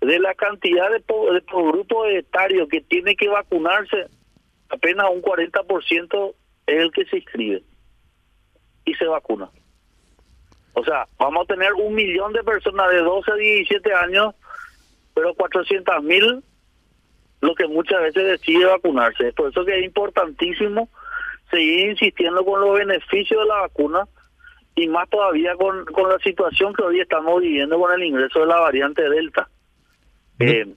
de 0.00 0.18
la 0.18 0.32
cantidad 0.34 0.90
de, 0.90 1.00
po- 1.00 1.30
de 1.30 1.42
por 1.42 1.72
grupo 1.72 2.06
etario 2.06 2.66
que 2.68 2.80
tiene 2.80 3.14
que 3.16 3.28
vacunarse, 3.28 4.06
apenas 4.70 5.06
un 5.12 5.22
40% 5.22 6.34
es 6.66 6.78
el 6.78 6.90
que 6.92 7.04
se 7.06 7.16
inscribe 7.18 7.62
y 8.84 8.94
se 8.94 9.04
vacuna. 9.06 9.50
O 10.74 10.84
sea, 10.84 11.06
vamos 11.18 11.44
a 11.44 11.54
tener 11.54 11.72
un 11.74 11.94
millón 11.94 12.32
de 12.32 12.42
personas 12.44 12.90
de 12.90 12.98
12 12.98 13.30
a 13.32 13.34
17 13.34 13.92
años, 13.94 14.34
pero 15.14 15.34
400 15.34 16.02
mil 16.02 16.42
lo 17.42 17.54
que 17.54 17.66
muchas 17.66 18.00
veces 18.02 18.24
decide 18.24 18.64
vacunarse. 18.66 19.32
Por 19.32 19.50
eso 19.50 19.64
que 19.64 19.78
es 19.78 19.84
importantísimo 19.84 20.88
seguir 21.50 21.90
insistiendo 21.90 22.44
con 22.44 22.60
los 22.60 22.78
beneficios 22.78 23.40
de 23.40 23.46
la 23.48 23.62
vacuna 23.62 24.06
y 24.76 24.86
más 24.88 25.08
todavía 25.10 25.54
con, 25.56 25.84
con 25.86 26.08
la 26.10 26.18
situación 26.20 26.72
que 26.74 26.82
hoy 26.82 27.00
estamos 27.00 27.40
viviendo 27.40 27.78
con 27.78 27.92
el 27.92 28.04
ingreso 28.04 28.40
de 28.40 28.46
la 28.46 28.60
variante 28.60 29.08
Delta. 29.08 29.48
Eh, 30.38 30.74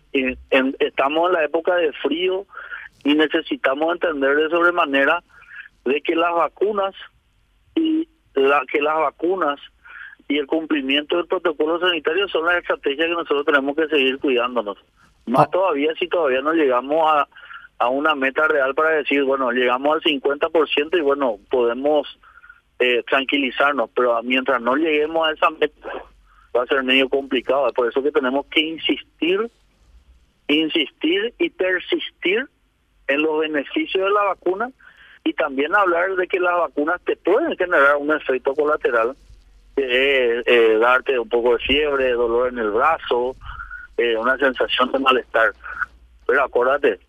en- 0.50 0.76
estamos 0.80 1.28
en 1.28 1.34
la 1.34 1.46
época 1.46 1.76
de 1.76 1.94
frío 1.94 2.46
y 3.04 3.16
necesitamos 3.16 3.94
entender 3.94 4.36
de 4.36 4.50
sobremanera 4.50 5.24
de 5.86 6.02
que 6.02 6.16
las 6.16 6.34
vacunas 6.34 6.96
y 7.76 8.08
la 8.36 8.64
que 8.72 8.82
las 8.82 8.98
vacunas 8.98 9.60
y 10.28 10.38
el 10.38 10.48
cumplimiento 10.48 11.18
del 11.18 11.28
protocolo 11.28 11.80
sanitario 11.80 12.28
son 12.30 12.46
las 12.46 12.58
estrategias 12.58 13.08
que 13.08 13.14
nosotros 13.14 13.46
tenemos 13.46 13.76
que 13.76 13.88
seguir 13.88 14.18
cuidándonos. 14.20 14.78
Más 15.26 15.48
Ah. 15.48 15.52
todavía 15.52 15.94
si 16.00 16.08
todavía 16.08 16.42
no 16.42 16.54
llegamos 16.54 17.04
a, 17.10 17.28
a 17.80 17.90
una 17.90 18.16
meta 18.16 18.48
real 18.48 18.74
para 18.74 18.92
decir, 18.92 19.24
bueno, 19.24 19.52
llegamos 19.52 19.96
al 19.96 20.02
50% 20.02 20.98
y 20.98 21.02
bueno, 21.02 21.38
podemos 21.50 22.08
eh, 22.80 23.04
tranquilizarnos, 23.10 23.90
pero 23.96 24.22
mientras 24.24 24.62
no 24.62 24.76
lleguemos 24.76 25.28
a 25.28 25.32
esa 25.32 25.50
meta 25.50 25.90
va 26.56 26.64
a 26.64 26.68
ser 26.68 26.84
medio 26.84 27.10
complicado. 27.10 27.68
Es 27.68 27.74
por 27.74 27.88
eso 27.88 28.04
que 28.04 28.12
tenemos 28.12 28.46
que 28.48 28.62
insistir, 28.62 29.50
insistir 30.48 31.34
y 31.40 31.50
persistir 31.50 32.48
en 33.08 33.22
los 33.22 33.40
beneficios 33.40 34.04
de 34.04 34.12
la 34.12 34.24
vacuna 34.24 34.72
y 35.24 35.34
también 35.34 35.74
hablar 35.76 36.16
de 36.16 36.28
que 36.28 36.40
las 36.40 36.58
vacunas 36.58 37.02
te 37.06 37.16
pueden 37.16 37.56
generar 37.58 37.96
un 37.98 38.12
efecto 38.12 38.54
colateral, 38.54 39.16
que 39.76 40.44
eh, 40.46 40.78
darte 40.80 41.18
un 41.18 41.30
poco 41.30 41.54
de 41.54 41.60
fiebre, 41.60 42.12
dolor 42.12 42.50
en 42.50 42.60
el 42.60 42.72
brazo, 42.72 43.36
eh, 43.98 44.18
una 44.18 44.38
sensación 44.38 44.92
de 44.92 45.00
malestar. 45.00 45.54
Pero 46.28 46.44
acuérdate, 46.44 47.00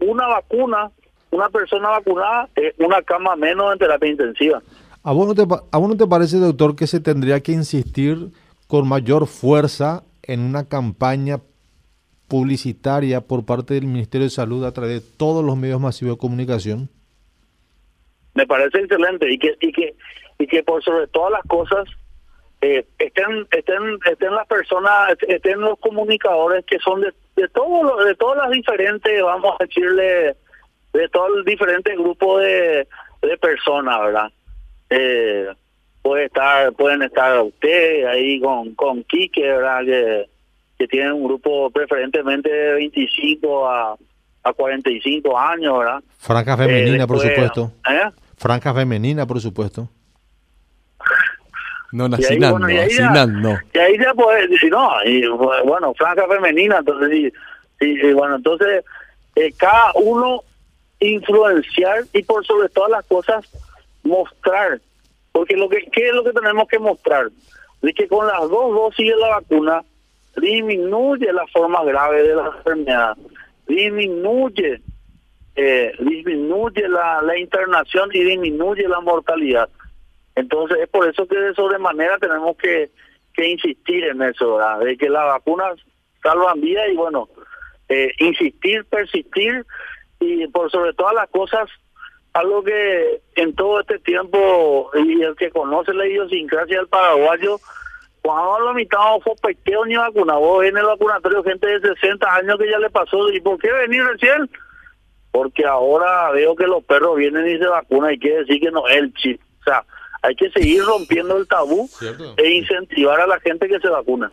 una 0.00 0.26
vacuna, 0.26 0.90
una 1.30 1.48
persona 1.48 1.90
vacunada, 1.90 2.48
es 2.56 2.74
una 2.78 3.02
cama 3.02 3.36
menos 3.36 3.72
en 3.72 3.78
terapia 3.78 4.10
intensiva. 4.10 4.62
¿A 5.02 5.12
vos, 5.12 5.26
no 5.28 5.34
te, 5.34 5.42
¿A 5.42 5.78
vos 5.78 5.88
no 5.88 5.96
te 5.96 6.06
parece, 6.06 6.38
doctor, 6.38 6.74
que 6.74 6.86
se 6.86 7.00
tendría 7.00 7.40
que 7.40 7.52
insistir 7.52 8.30
con 8.66 8.88
mayor 8.88 9.26
fuerza 9.26 10.02
en 10.22 10.40
una 10.40 10.68
campaña 10.68 11.38
publicitaria 12.34 13.20
por 13.20 13.46
parte 13.46 13.74
del 13.74 13.84
Ministerio 13.84 14.24
de 14.24 14.30
Salud 14.30 14.64
a 14.64 14.72
través 14.72 15.04
de 15.04 15.16
todos 15.16 15.44
los 15.44 15.56
medios 15.56 15.80
masivos 15.80 16.16
de 16.16 16.18
comunicación? 16.18 16.88
me 18.34 18.44
parece 18.44 18.80
excelente 18.80 19.32
y 19.32 19.38
que 19.38 19.54
y 19.60 19.70
que 19.70 19.94
y 20.40 20.48
que 20.48 20.64
por 20.64 20.82
sobre 20.82 21.06
todas 21.06 21.30
las 21.30 21.42
cosas 21.42 21.84
eh, 22.60 22.84
estén 22.98 23.46
estén 23.52 24.00
estén 24.10 24.34
las 24.34 24.48
personas 24.48 25.16
estén 25.28 25.60
los 25.60 25.78
comunicadores 25.78 26.64
que 26.64 26.80
son 26.80 27.02
de 27.02 27.14
de 27.36 27.46
todos 27.50 28.04
de 28.04 28.16
todas 28.16 28.38
las 28.38 28.50
diferentes 28.50 29.22
vamos 29.22 29.54
a 29.60 29.64
decirle 29.64 30.34
de 30.92 31.08
todo 31.10 31.36
el 31.36 31.44
diferente 31.44 31.94
grupo 31.94 32.40
de, 32.40 32.88
de 33.22 33.36
personas 33.38 34.00
verdad 34.00 34.32
eh, 34.90 35.46
puede 36.02 36.24
estar 36.24 36.72
pueden 36.72 37.02
estar 37.02 37.40
usted 37.42 38.06
ahí 38.06 38.40
con 38.40 38.74
con 38.74 39.04
Quique 39.04 39.42
verdad 39.42 39.84
que 39.84 40.33
que 40.78 40.86
tienen 40.88 41.12
un 41.12 41.24
grupo 41.24 41.70
preferentemente 41.70 42.50
de 42.50 42.74
25 42.74 43.68
a 43.68 43.96
a 44.46 44.52
45 44.52 45.38
años 45.38 45.78
verdad 45.78 46.02
Franja 46.18 46.52
Eh, 46.52 46.56
femenina, 46.58 47.06
por 47.06 47.18
supuesto. 47.18 47.72
¿eh? 47.90 48.10
Franja 48.36 48.74
femenina, 48.74 49.26
por 49.26 49.40
supuesto. 49.40 49.88
No, 51.92 52.04
Y 52.04 52.12
ahí, 52.14 52.20
Nacinan, 52.20 52.50
bueno, 52.50 52.66
no, 52.66 52.72
y 52.72 52.76
ahí 52.78 52.90
ya- 52.90 53.10
Nacinan, 53.10 53.40
no. 53.42 53.58
Y 53.72 53.78
ahí 53.78 53.96
ya 53.98 54.12
puedes 54.14 54.50
decir, 54.50 54.70
no, 54.70 54.90
y 55.04 55.26
bueno, 55.28 55.94
franja 55.94 56.26
femenina, 56.26 56.78
entonces, 56.78 57.10
y, 57.80 57.84
y- 57.86 58.06
y 58.08 58.12
bueno, 58.12 58.36
entonces, 58.36 58.84
eh, 59.36 59.52
cada 59.56 59.92
uno 59.94 60.40
influenciar 61.00 62.04
y 62.12 62.22
por 62.24 62.44
sobre 62.44 62.68
todas 62.68 62.90
las 62.90 63.04
cosas 63.06 63.44
mostrar, 64.02 64.80
porque 65.32 65.56
lo 65.56 65.68
que 65.68 65.86
¿qué 65.92 66.08
es 66.08 66.14
lo 66.14 66.24
que 66.24 66.32
tenemos 66.32 66.66
que 66.68 66.78
mostrar? 66.78 67.28
De 67.80 67.92
que 67.92 68.08
con 68.08 68.26
las 68.26 68.40
dos 68.42 68.74
dosis 68.74 69.06
de 69.08 69.16
la 69.16 69.28
vacuna 69.28 69.82
disminuye 70.36 71.32
la 71.32 71.46
forma 71.48 71.84
grave 71.84 72.22
de 72.22 72.34
la 72.34 72.46
enfermedad, 72.46 73.16
disminuye 73.66 74.80
eh, 75.56 75.92
disminuye 76.00 76.88
la, 76.88 77.38
internación 77.38 78.10
y 78.12 78.24
disminuye 78.24 78.88
la 78.88 79.00
mortalidad. 79.00 79.68
Entonces 80.34 80.78
es 80.82 80.88
por 80.88 81.08
eso 81.08 81.26
que 81.26 81.36
de 81.36 81.54
sobremanera 81.54 82.18
tenemos 82.18 82.56
que, 82.56 82.90
insistir 83.36 84.04
en 84.04 84.22
eso, 84.22 84.58
de 84.80 84.96
que 84.96 85.08
las 85.08 85.24
vacunas 85.24 85.74
salvan 86.22 86.60
vidas 86.60 86.88
y 86.90 86.96
bueno, 86.96 87.28
eh, 87.88 88.12
insistir, 88.18 88.84
persistir 88.84 89.64
y 90.20 90.46
por 90.48 90.70
sobre 90.70 90.92
todas 90.94 91.14
las 91.14 91.28
cosas, 91.30 91.68
algo 92.32 92.62
que 92.62 93.20
en 93.36 93.54
todo 93.54 93.80
este 93.80 93.98
tiempo 94.00 94.90
y 94.94 95.22
el 95.22 95.36
que 95.36 95.50
conoce 95.50 95.92
la 95.94 96.06
idiosincrasia 96.06 96.78
del 96.78 96.88
paraguayo, 96.88 97.58
cuando 98.24 98.58
lo 98.60 98.72
mitad 98.74 98.98
fue 99.22 99.34
pequeño 99.42 99.84
ni 99.84 99.96
vacuna, 99.96 100.34
vos 100.36 100.64
en 100.64 100.76
el 100.78 100.84
vacunatorio 100.86 101.44
gente 101.44 101.66
de 101.66 101.80
60 101.94 102.34
años 102.34 102.56
que 102.58 102.70
ya 102.70 102.78
le 102.78 102.88
pasó, 102.88 103.30
¿y 103.30 103.38
por 103.42 103.58
qué 103.58 103.70
venir 103.70 104.02
recién? 104.02 104.48
Porque 105.30 105.66
ahora 105.66 106.30
veo 106.30 106.56
que 106.56 106.64
los 106.66 106.82
perros 106.84 107.16
vienen 107.16 107.46
y 107.46 107.58
se 107.58 107.66
vacunan 107.66 108.14
y 108.14 108.18
quiere 108.18 108.38
decir 108.38 108.60
que 108.60 108.70
no 108.70 108.88
es 108.88 108.96
el 108.96 109.12
chip. 109.12 109.40
O 109.60 109.64
sea, 109.64 109.84
hay 110.22 110.34
que 110.36 110.48
seguir 110.52 110.82
rompiendo 110.84 111.36
el 111.36 111.46
tabú 111.46 111.86
Cierto. 111.98 112.32
e 112.38 112.50
incentivar 112.54 113.20
a 113.20 113.26
la 113.26 113.38
gente 113.40 113.68
que 113.68 113.78
se 113.78 113.88
vacuna. 113.88 114.30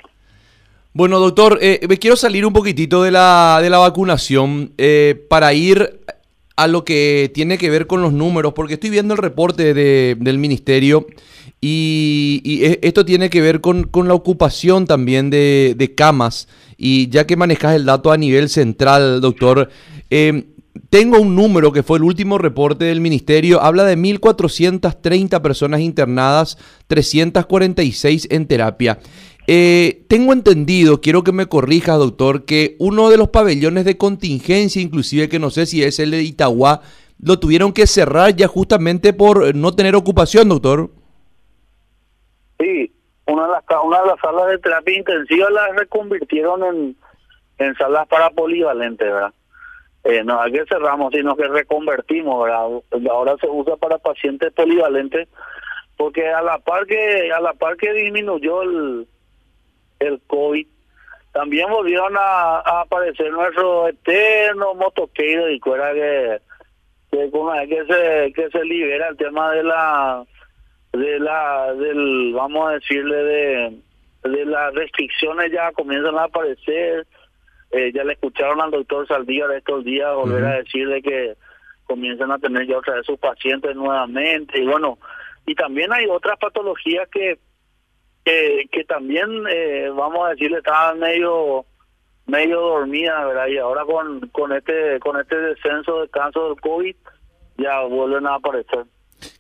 Bueno, 0.94 1.20
doctor, 1.20 1.58
eh, 1.62 1.82
me 1.90 1.98
quiero 1.98 2.16
salir 2.16 2.46
un 2.46 2.54
poquitito 2.54 3.04
de 3.04 3.12
la, 3.12 3.60
de 3.62 3.70
la 3.70 3.78
vacunación 3.80 4.72
eh, 4.78 5.26
para 5.30 5.54
ir 5.54 6.00
a 6.56 6.68
lo 6.68 6.86
que 6.86 7.30
tiene 7.34 7.58
que 7.58 7.70
ver 7.70 7.88
con 7.88 8.02
los 8.02 8.14
números, 8.14 8.54
porque 8.54 8.76
estoy 8.76 8.90
viendo 8.90 9.14
el 9.14 9.18
reporte 9.18 9.74
de- 9.74 10.16
del 10.20 10.38
ministerio 10.38 11.08
y, 11.62 12.64
e- 12.64 12.80
esto 12.82 13.06
tiene 13.06 13.30
que 13.30 13.42
ver 13.42 13.62
con, 13.62 13.90
la 13.94 14.14
ocupación 14.14 14.88
también 14.88 15.30
de, 15.30 15.94
camas. 15.96 16.48
Y 16.78 17.10
ya 17.10 17.28
que 17.28 17.36
manejas 17.36 17.76
el 17.76 17.86
dato 17.86 18.12
a 18.12 18.18
nivel 18.18 18.50
central, 18.50 19.22
doctor, 19.22 19.70
eh, 20.10 20.46
tengo 20.90 21.20
un 21.20 21.36
número 21.36 21.72
que 21.72 21.84
fue 21.84 22.00
el 22.00 22.04
último 22.04 22.40
reporte 22.40 22.86
del 22.86 23.02
ministerio, 23.02 23.62
habla 23.62 23.84
de 23.86 23.98
1.430 23.98 25.42
personas 25.42 25.82
internadas, 25.82 26.58
346 26.88 28.28
en 28.32 28.48
terapia. 28.48 29.00
Eh, 29.48 30.06
tengo 30.08 30.34
entendido, 30.34 31.02
quiero 31.02 31.24
que 31.24 31.32
me 31.32 31.48
corrijas, 31.48 31.98
doctor, 31.98 32.46
que 32.46 32.76
uno 32.80 33.10
de 33.10 33.18
los 33.18 33.30
pabellones 33.30 33.86
de 33.86 33.98
contingencia, 33.98 34.82
inclusive 34.82 35.30
que 35.30 35.40
no 35.40 35.50
sé 35.50 35.66
si 35.66 35.84
es 35.84 36.00
el 36.00 36.12
de 36.12 36.24
Itagua, 36.24 36.82
lo 37.20 37.40
tuvieron 37.40 37.74
que 37.74 37.86
cerrar 37.86 38.36
ya 38.36 38.48
justamente 38.48 39.14
por 39.14 39.56
no 39.56 39.74
tener 39.74 39.96
ocupación, 39.96 40.50
doctor. 40.50 40.92
Sí, 42.62 42.94
una 43.26 43.48
de 43.48 43.52
las, 43.54 43.64
una 43.84 44.02
de 44.02 44.08
las 44.08 44.20
salas 44.20 44.48
de 44.50 44.60
terapia 44.60 44.98
intensiva 44.98 45.50
las 45.50 45.76
reconvirtieron 45.76 46.64
en, 46.64 46.96
en 47.58 47.76
salas 47.76 48.08
para 48.08 48.30
polivalentes, 48.30 49.12
¿verdad? 49.12 49.34
Eh, 50.04 50.24
no 50.24 50.44
es 50.46 50.54
que 50.54 50.66
cerramos, 50.66 51.12
sino 51.14 51.36
que 51.36 51.48
reconvertimos, 51.48 52.44
¿verdad? 52.44 52.68
Ahora 53.12 53.36
se 53.40 53.48
usa 53.48 53.76
para 53.78 53.98
pacientes 53.98 54.52
polivalentes 54.54 55.28
porque 55.96 56.28
a 56.28 56.42
la 56.42 56.58
par 56.58 56.88
que 56.88 57.32
a 57.32 57.40
la 57.40 57.54
par 57.54 57.78
que 57.78 57.94
disminuyó 57.94 58.64
el 58.64 59.08
el 60.00 60.20
COVID, 60.26 60.66
también 61.32 61.70
volvieron 61.70 62.16
a, 62.18 62.82
aparecer 62.82 63.32
nuestro 63.32 63.88
eterno 63.88 64.74
motoqueiro 64.74 65.50
y 65.50 65.60
cuera 65.60 65.94
que 65.94 66.42
que, 67.12 67.30
que 67.30 67.86
se 67.86 68.34
que 68.34 68.50
se 68.50 68.66
libera 68.66 69.10
el 69.10 69.18
tema 69.18 69.52
de 69.52 69.64
la 69.64 70.26
de 70.94 71.20
la 71.20 71.74
del 71.74 72.34
vamos 72.34 72.70
a 72.70 72.74
decirle 72.74 73.16
de 73.16 73.78
de 74.24 74.46
las 74.46 74.74
restricciones 74.76 75.52
ya 75.52 75.72
comienzan 75.72 76.18
a 76.18 76.26
aparecer. 76.26 77.08
Eh, 77.72 77.92
ya 77.94 78.04
le 78.04 78.14
escucharon 78.14 78.60
al 78.60 78.72
doctor 78.72 79.08
Saldívar 79.08 79.52
estos 79.52 79.86
días 79.86 80.14
volver 80.14 80.44
a 80.44 80.58
decirle 80.58 81.02
que 81.02 81.36
comienzan 81.86 82.30
a 82.30 82.38
tener 82.38 82.68
ya 82.68 82.78
otra 82.78 82.96
vez 82.96 83.06
sus 83.06 83.18
pacientes 83.18 83.76
nuevamente. 83.76 84.60
Y 84.60 84.66
bueno 84.66 84.98
y 85.46 85.56
también 85.56 85.92
hay 85.92 86.06
otras 86.08 86.38
patologías 86.38 87.08
que 87.10 87.40
que, 88.24 88.68
que 88.72 88.84
también 88.84 89.30
eh, 89.50 89.90
vamos 89.96 90.26
a 90.26 90.30
decirle 90.32 90.60
estaban 90.60 91.00
medio 91.00 91.66
medio 92.28 92.62
dormida 92.62 93.26
verdad 93.26 93.48
y 93.48 93.58
ahora 93.58 93.84
con 93.86 94.20
con 94.30 94.52
este 94.52 95.00
con 95.00 95.20
este 95.20 95.36
descenso 95.36 96.02
de 96.02 96.10
casos 96.10 96.50
del 96.50 96.62
covid 96.62 96.96
ya 97.58 97.82
vuelven 97.82 98.28
a 98.28 98.36
aparecer 98.36 98.86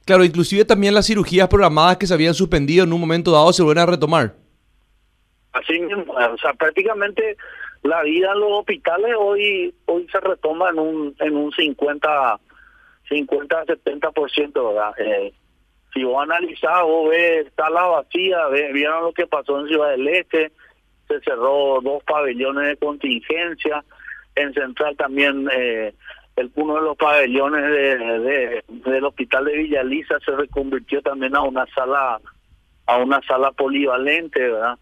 claro 0.05 0.23
inclusive 0.23 0.65
también 0.65 0.93
las 0.93 1.07
cirugías 1.07 1.47
programadas 1.47 1.97
que 1.97 2.07
se 2.07 2.13
habían 2.13 2.33
suspendido 2.33 2.83
en 2.83 2.93
un 2.93 3.01
momento 3.01 3.31
dado 3.31 3.51
se 3.53 3.63
vuelven 3.63 3.83
a 3.83 3.91
retomar. 3.91 4.33
Así 5.53 5.79
mismo 5.79 6.13
o 6.13 6.37
sea 6.37 6.53
prácticamente 6.53 7.37
la 7.83 8.03
vida 8.03 8.31
en 8.33 8.39
los 8.39 8.51
hospitales 8.59 9.15
hoy 9.17 9.73
hoy 9.85 10.07
se 10.11 10.19
retoma 10.19 10.69
en 10.69 10.79
un 10.79 11.15
en 11.19 11.35
un 11.35 11.51
50 11.51 12.39
50 13.09 13.65
70 13.65 14.11
por 14.11 14.31
ciento 14.31 14.69
verdad 14.69 14.93
eh, 14.99 15.33
si 15.93 16.03
vos 16.03 16.23
analizás, 16.23 16.83
vos 16.83 17.09
ves, 17.09 17.47
está 17.47 17.69
la 17.69 17.83
vacía, 17.83 18.47
vieron 18.47 19.03
lo 19.03 19.13
que 19.13 19.27
pasó 19.27 19.59
en 19.59 19.67
Ciudad 19.67 19.91
del 19.91 20.07
Este, 20.07 20.51
se 21.07 21.19
cerró 21.21 21.79
dos 21.81 22.03
pabellones 22.03 22.67
de 22.69 22.77
contingencia, 22.77 23.83
en 24.35 24.53
Central 24.53 24.95
también 24.95 25.49
eh, 25.53 25.93
el 26.35 26.51
uno 26.55 26.75
de 26.75 26.81
los 26.81 26.97
pabellones 26.97 27.63
de, 27.63 28.63
del 28.67 29.05
hospital 29.05 29.45
de 29.45 29.57
Villaliza 29.57 30.19
se 30.25 30.31
reconvirtió 30.31 31.01
también 31.01 31.35
a 31.35 31.41
una 31.41 31.65
sala 31.75 32.19
a 32.87 32.97
una 32.97 33.21
sala 33.27 33.51
polivalente, 33.51 34.39
¿verdad? 34.39 34.77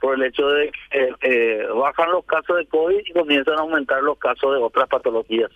Por 0.00 0.14
el 0.14 0.24
hecho 0.24 0.46
de 0.48 0.70
que 0.90 1.14
eh, 1.22 1.66
bajan 1.74 2.12
los 2.12 2.24
casos 2.24 2.56
de 2.56 2.66
COVID 2.66 2.98
y 3.04 3.12
comienzan 3.12 3.54
a 3.54 3.62
aumentar 3.62 4.02
los 4.02 4.18
casos 4.18 4.54
de 4.54 4.62
otras 4.62 4.88
patologías. 4.88 5.50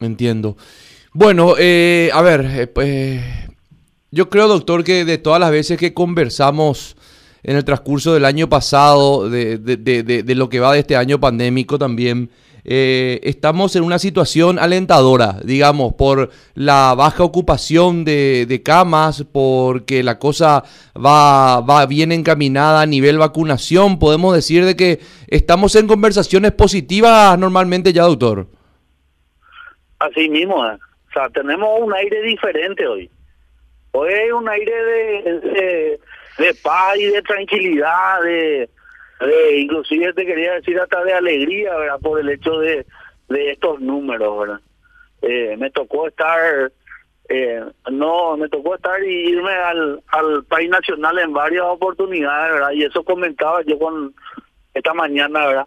Entiendo. 0.00 0.56
Bueno, 1.12 1.54
eh, 1.58 2.10
a 2.14 2.22
ver, 2.22 2.46
eh, 2.46 2.66
pues, 2.66 3.20
yo 4.10 4.30
creo, 4.30 4.48
doctor, 4.48 4.84
que 4.84 5.04
de 5.04 5.18
todas 5.18 5.40
las 5.40 5.50
veces 5.50 5.78
que 5.78 5.92
conversamos 5.92 6.96
en 7.42 7.56
el 7.56 7.64
transcurso 7.64 8.14
del 8.14 8.24
año 8.24 8.48
pasado, 8.48 9.28
de, 9.28 9.58
de, 9.58 10.34
lo 10.34 10.48
que 10.48 10.60
va 10.60 10.72
de 10.72 10.80
este 10.80 10.96
año 10.96 11.20
pandémico 11.20 11.78
también, 11.78 12.30
eh, 12.70 13.20
estamos 13.22 13.76
en 13.76 13.82
una 13.82 13.98
situación 13.98 14.58
alentadora, 14.58 15.36
digamos, 15.42 15.94
por 15.94 16.28
la 16.54 16.94
baja 16.94 17.24
ocupación 17.24 18.04
de, 18.04 18.60
camas, 18.62 19.24
porque 19.32 20.02
la 20.02 20.18
cosa 20.18 20.64
va, 20.94 21.62
va 21.62 21.86
bien 21.86 22.12
encaminada 22.12 22.82
a 22.82 22.86
nivel 22.86 23.16
vacunación. 23.16 23.98
Podemos 23.98 24.34
decir 24.34 24.66
de 24.66 24.76
que 24.76 25.00
estamos 25.28 25.76
en 25.76 25.86
conversaciones 25.86 26.52
positivas 26.52 27.38
normalmente 27.38 27.94
ya, 27.94 28.02
doctor. 28.02 28.48
Así 29.98 30.28
mismo, 30.28 30.56
o 30.56 31.12
sea, 31.14 31.30
tenemos 31.30 31.70
un 31.80 31.94
aire 31.94 32.20
diferente 32.20 32.86
hoy. 32.86 33.10
Hoy 33.92 34.12
hay 34.12 34.30
un 34.30 34.46
aire 34.46 34.84
de, 34.84 36.00
de, 36.36 36.54
paz 36.62 36.98
y 36.98 37.06
de 37.06 37.22
tranquilidad, 37.22 38.22
de, 38.22 38.68
de, 39.20 39.58
inclusive 39.58 40.12
te 40.12 40.26
quería 40.26 40.54
decir 40.54 40.78
hasta 40.80 41.02
de 41.04 41.12
alegría, 41.12 41.76
¿verdad? 41.76 42.00
Por 42.00 42.20
el 42.20 42.28
hecho 42.28 42.58
de, 42.58 42.86
de 43.28 43.50
estos 43.52 43.80
números, 43.80 44.38
¿verdad? 44.38 44.60
Eh, 45.22 45.56
me 45.58 45.70
tocó 45.70 46.08
estar, 46.08 46.70
eh, 47.28 47.64
no, 47.90 48.36
me 48.36 48.48
tocó 48.48 48.76
estar 48.76 49.02
y 49.02 49.30
irme 49.30 49.52
al, 49.52 50.00
al 50.08 50.44
país 50.44 50.70
nacional 50.70 51.18
en 51.18 51.32
varias 51.32 51.64
oportunidades, 51.64 52.52
¿verdad? 52.54 52.70
Y 52.72 52.84
eso 52.84 53.02
comentaba 53.02 53.62
yo 53.62 53.78
con 53.78 54.14
esta 54.74 54.94
mañana, 54.94 55.46
¿verdad? 55.46 55.66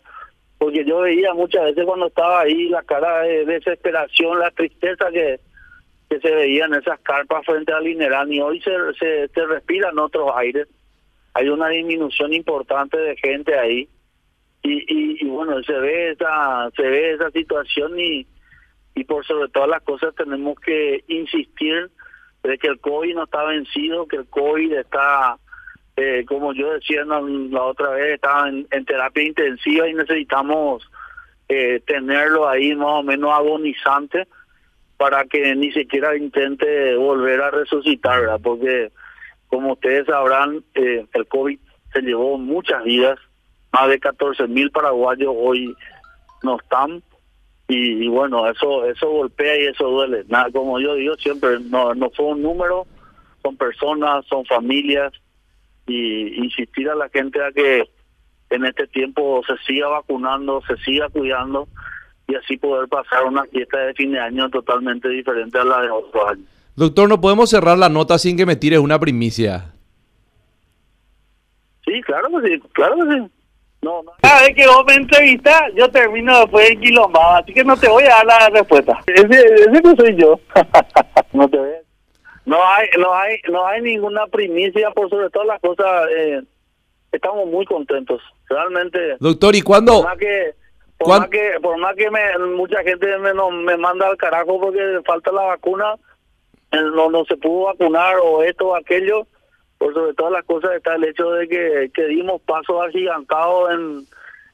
porque 0.61 0.85
yo 0.85 0.99
veía 0.99 1.33
muchas 1.33 1.63
veces 1.63 1.85
cuando 1.85 2.05
estaba 2.05 2.41
ahí 2.41 2.69
la 2.69 2.83
cara 2.83 3.23
de 3.23 3.45
desesperación, 3.45 4.37
la 4.37 4.51
tristeza 4.51 5.09
que, 5.09 5.39
que 6.07 6.19
se 6.19 6.29
veía 6.29 6.65
en 6.65 6.75
esas 6.75 6.99
carpas 6.99 7.43
frente 7.47 7.73
al 7.73 7.87
Inerán 7.87 8.31
y 8.31 8.39
hoy 8.41 8.61
se, 8.61 8.71
se, 8.99 9.27
se 9.29 9.45
respiran 9.47 9.97
otros 9.97 10.29
aires. 10.35 10.67
Hay 11.33 11.49
una 11.49 11.69
disminución 11.69 12.33
importante 12.33 12.97
de 12.97 13.15
gente 13.17 13.57
ahí 13.57 13.87
y, 14.63 15.23
y, 15.23 15.25
bueno, 15.25 15.61
se 15.63 15.73
ve 15.73 16.11
esa 16.11 16.69
se 16.75 16.83
ve 16.83 17.13
esa 17.13 17.31
situación 17.31 17.99
y, 17.99 18.27
y 18.95 19.03
por 19.05 19.25
sobre 19.25 19.49
todas 19.49 19.69
las 19.69 19.81
cosas 19.81 20.13
tenemos 20.15 20.59
que 20.59 21.03
insistir 21.07 21.89
de 22.43 22.57
que 22.57 22.67
el 22.67 22.79
COVID 22.79 23.15
no 23.15 23.23
está 23.23 23.43
vencido, 23.43 24.07
que 24.07 24.17
el 24.17 24.27
COVID 24.27 24.73
está 24.73 25.37
eh, 25.97 26.25
como 26.25 26.53
yo 26.53 26.73
decía 26.73 27.03
la 27.05 27.63
otra 27.63 27.89
vez, 27.91 28.15
estaba 28.15 28.49
en, 28.49 28.85
terapia 28.85 29.23
intensiva 29.23 29.87
y 29.87 29.93
necesitamos 29.93 30.89
eh, 31.49 31.81
tenerlo 31.85 32.47
ahí 32.47 32.73
más 32.75 32.99
o 32.99 33.03
menos 33.03 33.31
agonizante 33.31 34.27
para 34.97 35.25
que 35.25 35.53
ni 35.55 35.71
siquiera 35.71 36.15
intente 36.15 36.95
volver 36.95 37.41
a 37.41 37.51
resucitar, 37.51 38.21
¿verdad? 38.21 38.39
Porque 38.41 38.91
como 39.51 39.73
ustedes 39.73 40.05
sabrán, 40.07 40.63
eh, 40.75 41.05
el 41.13 41.27
COVID 41.27 41.59
se 41.91 42.01
llevó 42.01 42.37
muchas 42.37 42.83
vidas, 42.85 43.19
más 43.73 43.89
de 43.89 43.99
14 43.99 44.47
mil 44.47 44.71
paraguayos 44.71 45.33
hoy 45.37 45.75
no 46.41 46.57
están 46.57 47.03
y, 47.67 48.07
bueno, 48.07 48.49
eso 48.49 48.85
eso 48.85 49.09
golpea 49.09 49.57
y 49.57 49.67
eso 49.67 49.89
duele. 49.89 50.23
Nada, 50.27 50.49
como 50.51 50.79
yo 50.79 50.95
digo 50.95 51.15
siempre, 51.15 51.59
no, 51.59 51.93
no 51.93 52.09
fue 52.11 52.27
un 52.27 52.41
número, 52.41 52.87
son 53.43 53.57
personas, 53.57 54.25
son 54.25 54.45
familias 54.45 55.11
y 55.85 56.43
insistir 56.43 56.89
a 56.89 56.95
la 56.95 57.09
gente 57.09 57.43
a 57.43 57.51
que 57.51 57.83
en 58.49 58.65
este 58.65 58.87
tiempo 58.87 59.41
se 59.45 59.57
siga 59.65 59.89
vacunando, 59.89 60.61
se 60.65 60.77
siga 60.77 61.09
cuidando 61.09 61.67
y 62.27 62.35
así 62.35 62.55
poder 62.55 62.87
pasar 62.87 63.25
una 63.25 63.43
fiesta 63.45 63.79
de 63.79 63.93
fin 63.95 64.13
de 64.13 64.19
año 64.19 64.49
totalmente 64.49 65.09
diferente 65.09 65.57
a 65.57 65.65
la 65.65 65.81
de 65.81 65.89
otros 65.89 66.29
años. 66.29 66.60
Doctor, 66.75 67.09
no 67.09 67.19
podemos 67.19 67.49
cerrar 67.49 67.77
la 67.77 67.89
nota 67.89 68.17
sin 68.17 68.37
que 68.37 68.45
me 68.45 68.55
tires 68.55 68.79
una 68.79 68.99
primicia. 68.99 69.73
Sí, 71.85 72.01
claro 72.01 72.29
que 72.29 72.47
sí, 72.47 72.59
claro 72.73 72.95
que 72.95 73.01
sí. 73.13 73.31
No, 73.81 74.03
no. 74.03 74.11
Cada 74.21 74.41
vez 74.41 74.55
que 74.55 74.67
vos 74.67 74.83
me 74.85 74.93
entrevistas, 74.93 75.63
yo 75.75 75.89
termino 75.89 76.39
después 76.39 76.69
en 76.69 76.79
quilombado, 76.79 77.37
así 77.37 77.53
que 77.53 77.63
no 77.63 77.75
te 77.75 77.89
voy 77.89 78.03
a 78.03 78.09
dar 78.09 78.25
la 78.25 78.49
respuesta. 78.49 78.99
Ese, 79.07 79.25
ese 79.25 79.81
no 79.83 79.95
soy 79.95 80.15
yo. 80.15 80.39
no 81.33 81.49
te 81.49 81.57
a 81.57 81.81
no 82.45 82.57
hay, 82.63 82.89
no 82.97 83.13
hay, 83.13 83.37
no 83.49 83.65
hay 83.65 83.81
ninguna 83.81 84.27
primicia 84.27 84.91
por 84.91 85.09
sobre 85.09 85.29
todas 85.29 85.47
las 85.47 85.61
cosas. 85.61 86.07
Eh, 86.15 86.41
estamos 87.11 87.47
muy 87.47 87.65
contentos, 87.65 88.21
realmente. 88.49 89.17
Doctor, 89.19 89.55
¿y 89.55 89.61
cuándo? 89.61 90.01
Por 90.01 90.05
más 90.05 90.17
que, 90.17 90.53
por 90.97 91.07
más 91.07 91.29
que, 91.29 91.51
por 91.61 91.77
más 91.77 91.95
que 91.95 92.09
me, 92.09 92.37
mucha 92.55 92.83
gente 92.83 93.17
me, 93.19 93.33
me 93.33 93.77
manda 93.77 94.07
al 94.07 94.17
carajo 94.17 94.59
porque 94.59 94.99
falta 95.05 95.31
la 95.31 95.43
vacuna, 95.43 95.95
no, 96.71 97.09
no 97.09 97.25
se 97.25 97.37
pudo 97.37 97.65
vacunar 97.65 98.15
o 98.23 98.43
esto 98.43 98.67
o 98.67 98.75
aquello. 98.75 99.27
Por 99.77 99.93
sobre 99.93 100.13
todas 100.13 100.31
las 100.31 100.45
cosas 100.45 100.71
está 100.75 100.95
el 100.95 101.05
hecho 101.05 101.31
de 101.31 101.47
que, 101.47 101.91
que 101.93 102.05
dimos 102.05 102.39
pasos 102.41 102.75
agigantados 102.87 103.71
en, 103.71 104.07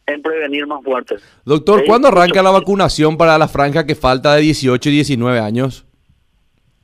en 0.07 0.21
prevenir 0.21 0.65
más 0.65 0.83
fuertes. 0.83 1.21
Doctor, 1.45 1.83
¿cuándo 1.85 2.07
arranca 2.07 2.41
la 2.41 2.51
vacunación 2.51 3.17
para 3.17 3.37
la 3.37 3.47
franja 3.47 3.85
que 3.85 3.93
falta 3.93 4.35
de 4.35 4.41
18 4.41 4.89
y 4.89 4.93
19 4.93 5.39
años? 5.39 5.85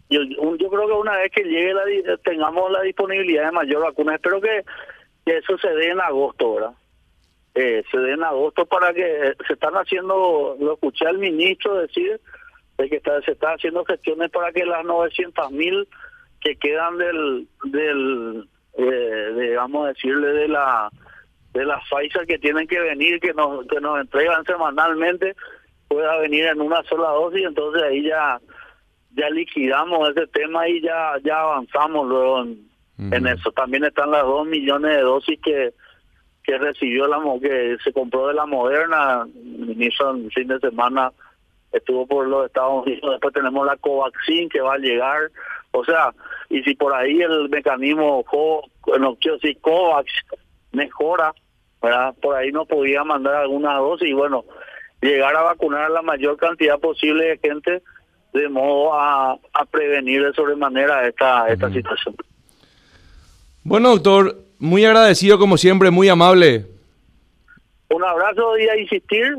Yo, 0.09 0.19
yo 0.23 0.69
creo 0.69 0.87
que 0.87 0.93
una 0.93 1.17
vez 1.17 1.31
que 1.31 1.43
llegue 1.43 1.73
la, 1.73 2.17
tengamos 2.17 2.69
la 2.71 2.81
disponibilidad 2.81 3.45
de 3.45 3.51
mayor 3.51 3.81
vacuna, 3.81 4.15
espero 4.15 4.39
que, 4.41 4.63
eso 5.25 5.57
se 5.57 5.69
dé 5.69 5.89
en 5.89 6.01
agosto, 6.01 6.55
¿verdad? 6.55 6.73
Eh, 7.55 7.83
se 7.89 7.97
dé 7.97 8.11
en 8.11 8.23
agosto 8.23 8.65
para 8.65 8.93
que 8.93 9.33
se 9.47 9.53
están 9.53 9.73
haciendo, 9.75 10.57
lo 10.59 10.73
escuché 10.73 11.07
al 11.07 11.17
ministro 11.17 11.75
decir, 11.75 12.19
de 12.77 12.89
que 12.89 12.97
está, 12.97 13.21
se 13.21 13.31
están 13.31 13.55
haciendo 13.55 13.85
gestiones 13.85 14.31
para 14.31 14.51
que 14.51 14.65
las 14.65 14.83
900 14.85 15.51
mil 15.51 15.87
que 16.41 16.55
quedan 16.55 16.97
del, 16.97 17.47
del 17.65 18.47
eh, 18.77 19.53
vamos 19.55 19.85
a 19.85 19.89
decirle, 19.89 20.27
de 20.27 20.47
la 20.47 20.89
de 21.53 21.65
las 21.65 21.83
Pfizer 21.87 22.25
que 22.25 22.39
tienen 22.39 22.67
que 22.67 22.79
venir, 22.79 23.19
que 23.19 23.33
nos, 23.33 23.67
que 23.67 23.79
nos 23.79 23.99
entregan 23.99 24.43
semanalmente, 24.43 25.35
pueda 25.87 26.17
venir 26.17 26.45
en 26.47 26.59
una 26.59 26.81
sola 26.83 27.09
dosis, 27.09 27.45
entonces 27.45 27.83
ahí 27.83 28.03
ya 28.03 28.39
ya 29.15 29.29
liquidamos 29.29 30.09
ese 30.09 30.25
tema 30.27 30.67
y 30.67 30.81
ya 30.81 31.13
ya 31.23 31.41
avanzamos 31.41 32.07
luego 32.07 32.41
en, 32.41 33.27
eso. 33.27 33.51
También 33.51 33.83
están 33.83 34.09
las 34.09 34.23
dos 34.23 34.47
millones 34.47 34.95
de 34.95 35.01
dosis 35.01 35.39
que 35.41 35.73
que 36.43 36.57
recibió 36.57 37.07
la 37.07 37.21
que 37.39 37.77
se 37.83 37.93
compró 37.93 38.27
de 38.27 38.33
la 38.33 38.45
Moderna. 38.45 39.25
inicio 39.35 40.09
el 40.11 40.31
fin 40.31 40.47
de 40.47 40.59
semana 40.59 41.11
estuvo 41.73 42.07
por 42.07 42.27
los 42.27 42.45
Estados 42.45 42.85
Unidos. 42.85 43.11
Después 43.11 43.33
tenemos 43.33 43.65
la 43.65 43.75
Covaxin 43.77 44.47
que 44.49 44.61
va 44.61 44.75
a 44.75 44.77
llegar. 44.77 45.31
O 45.71 45.83
sea, 45.83 46.13
y 46.49 46.61
si 46.63 46.75
por 46.75 46.93
ahí 46.93 47.21
el 47.21 47.49
mecanismo, 47.49 48.23
no 48.99 49.15
quiero 49.15 49.37
decir 49.37 49.59
COVAX, 49.59 50.11
mejora, 50.71 51.33
¿verdad? 51.81 52.13
Por 52.21 52.35
ahí 52.35 52.51
nos 52.51 52.67
podía 52.67 53.03
mandar 53.03 53.35
algunas 53.35 53.77
dosis 53.79 54.09
y 54.09 54.13
bueno, 54.13 54.45
llegar 55.01 55.35
a 55.35 55.41
vacunar 55.41 55.85
a 55.85 55.89
la 55.89 56.01
mayor 56.01 56.37
cantidad 56.37 56.79
posible 56.79 57.25
de 57.25 57.37
gente 57.39 57.81
de 58.33 58.49
modo 58.49 58.93
a, 58.93 59.37
a 59.53 59.65
prevenir 59.65 60.23
de 60.23 60.33
sobremanera 60.33 61.07
esta, 61.07 61.47
esta 61.49 61.71
situación. 61.71 62.15
Bueno, 63.63 63.89
doctor, 63.89 64.35
muy 64.59 64.85
agradecido 64.85 65.37
como 65.37 65.57
siempre, 65.57 65.91
muy 65.91 66.09
amable. 66.09 66.65
Un 67.89 68.03
abrazo 68.03 68.57
y 68.57 68.67
a 68.67 68.77
insistir 68.77 69.37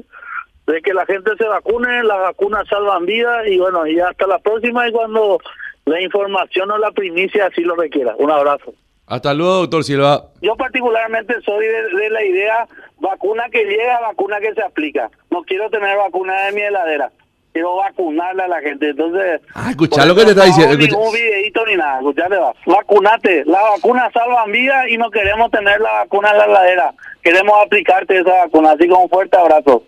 de 0.66 0.81
que 0.81 0.94
la 0.94 1.05
gente 1.07 1.33
se 1.37 1.44
vacune, 1.44 2.05
las 2.05 2.20
vacunas 2.20 2.66
salvan 2.68 3.05
vidas 3.05 3.46
y 3.46 3.59
bueno, 3.59 3.87
y 3.87 4.00
hasta 4.00 4.27
la 4.27 4.38
próxima 4.38 4.88
y 4.88 4.92
cuando 4.92 5.38
la 5.85 6.00
información 6.00 6.70
o 6.70 6.79
la 6.79 6.90
primicia 6.92 7.46
así 7.46 7.62
lo 7.62 7.77
requiera. 7.77 8.14
Un 8.18 8.31
abrazo. 8.31 8.74
Hasta 9.07 9.35
luego, 9.35 9.57
doctor 9.57 9.85
Silva. 9.85 10.24
Yo 10.40 10.57
particularmente 10.57 11.35
soy 11.44 11.66
de, 11.66 12.11
la 12.11 12.24
idea 12.24 12.66
vacuna 12.98 13.44
que 13.50 13.64
llega, 13.64 14.00
vacuna 14.00 14.40
que 14.40 14.55
se 14.55 14.62
aplica. 14.62 15.11
No 15.31 15.42
quiero 15.42 15.68
tener 15.68 15.96
vacuna 15.98 16.46
de 16.46 16.53
mi 16.53 16.62
heladera. 16.62 17.11
Quiero 17.53 17.77
vacunarle 17.77 18.42
a 18.44 18.48
la 18.48 18.61
gente. 18.61 18.88
Entonces. 18.88 19.42
Ah, 19.55 19.70
escucha 19.70 20.07
lo 20.07 20.14
que 20.14 20.24
te 20.24 20.31
está 20.31 20.44
diciendo. 20.44 20.74
No 20.74 20.81
ningún 20.81 21.12
videito 21.12 21.66
ni 21.66 21.77
nada. 21.77 21.98
Escuchate, 21.98 22.37
va. 22.37 22.53
Vacunate. 22.66 23.44
La 23.44 23.61
vacuna 23.61 24.11
salva 24.12 24.46
vida 24.46 24.88
y 24.88 24.96
no 24.96 25.11
queremos 25.11 25.50
tener 25.50 25.81
la 25.81 25.92
vacuna 25.92 26.31
en 26.31 26.38
la 26.38 26.44
heladera. 26.46 26.94
Queremos 27.22 27.55
aplicarte 27.64 28.18
esa 28.18 28.44
vacuna. 28.44 28.72
Así 28.72 28.88
que 28.88 28.94
un 28.94 29.09
fuerte 29.09 29.37
abrazo. 29.37 29.83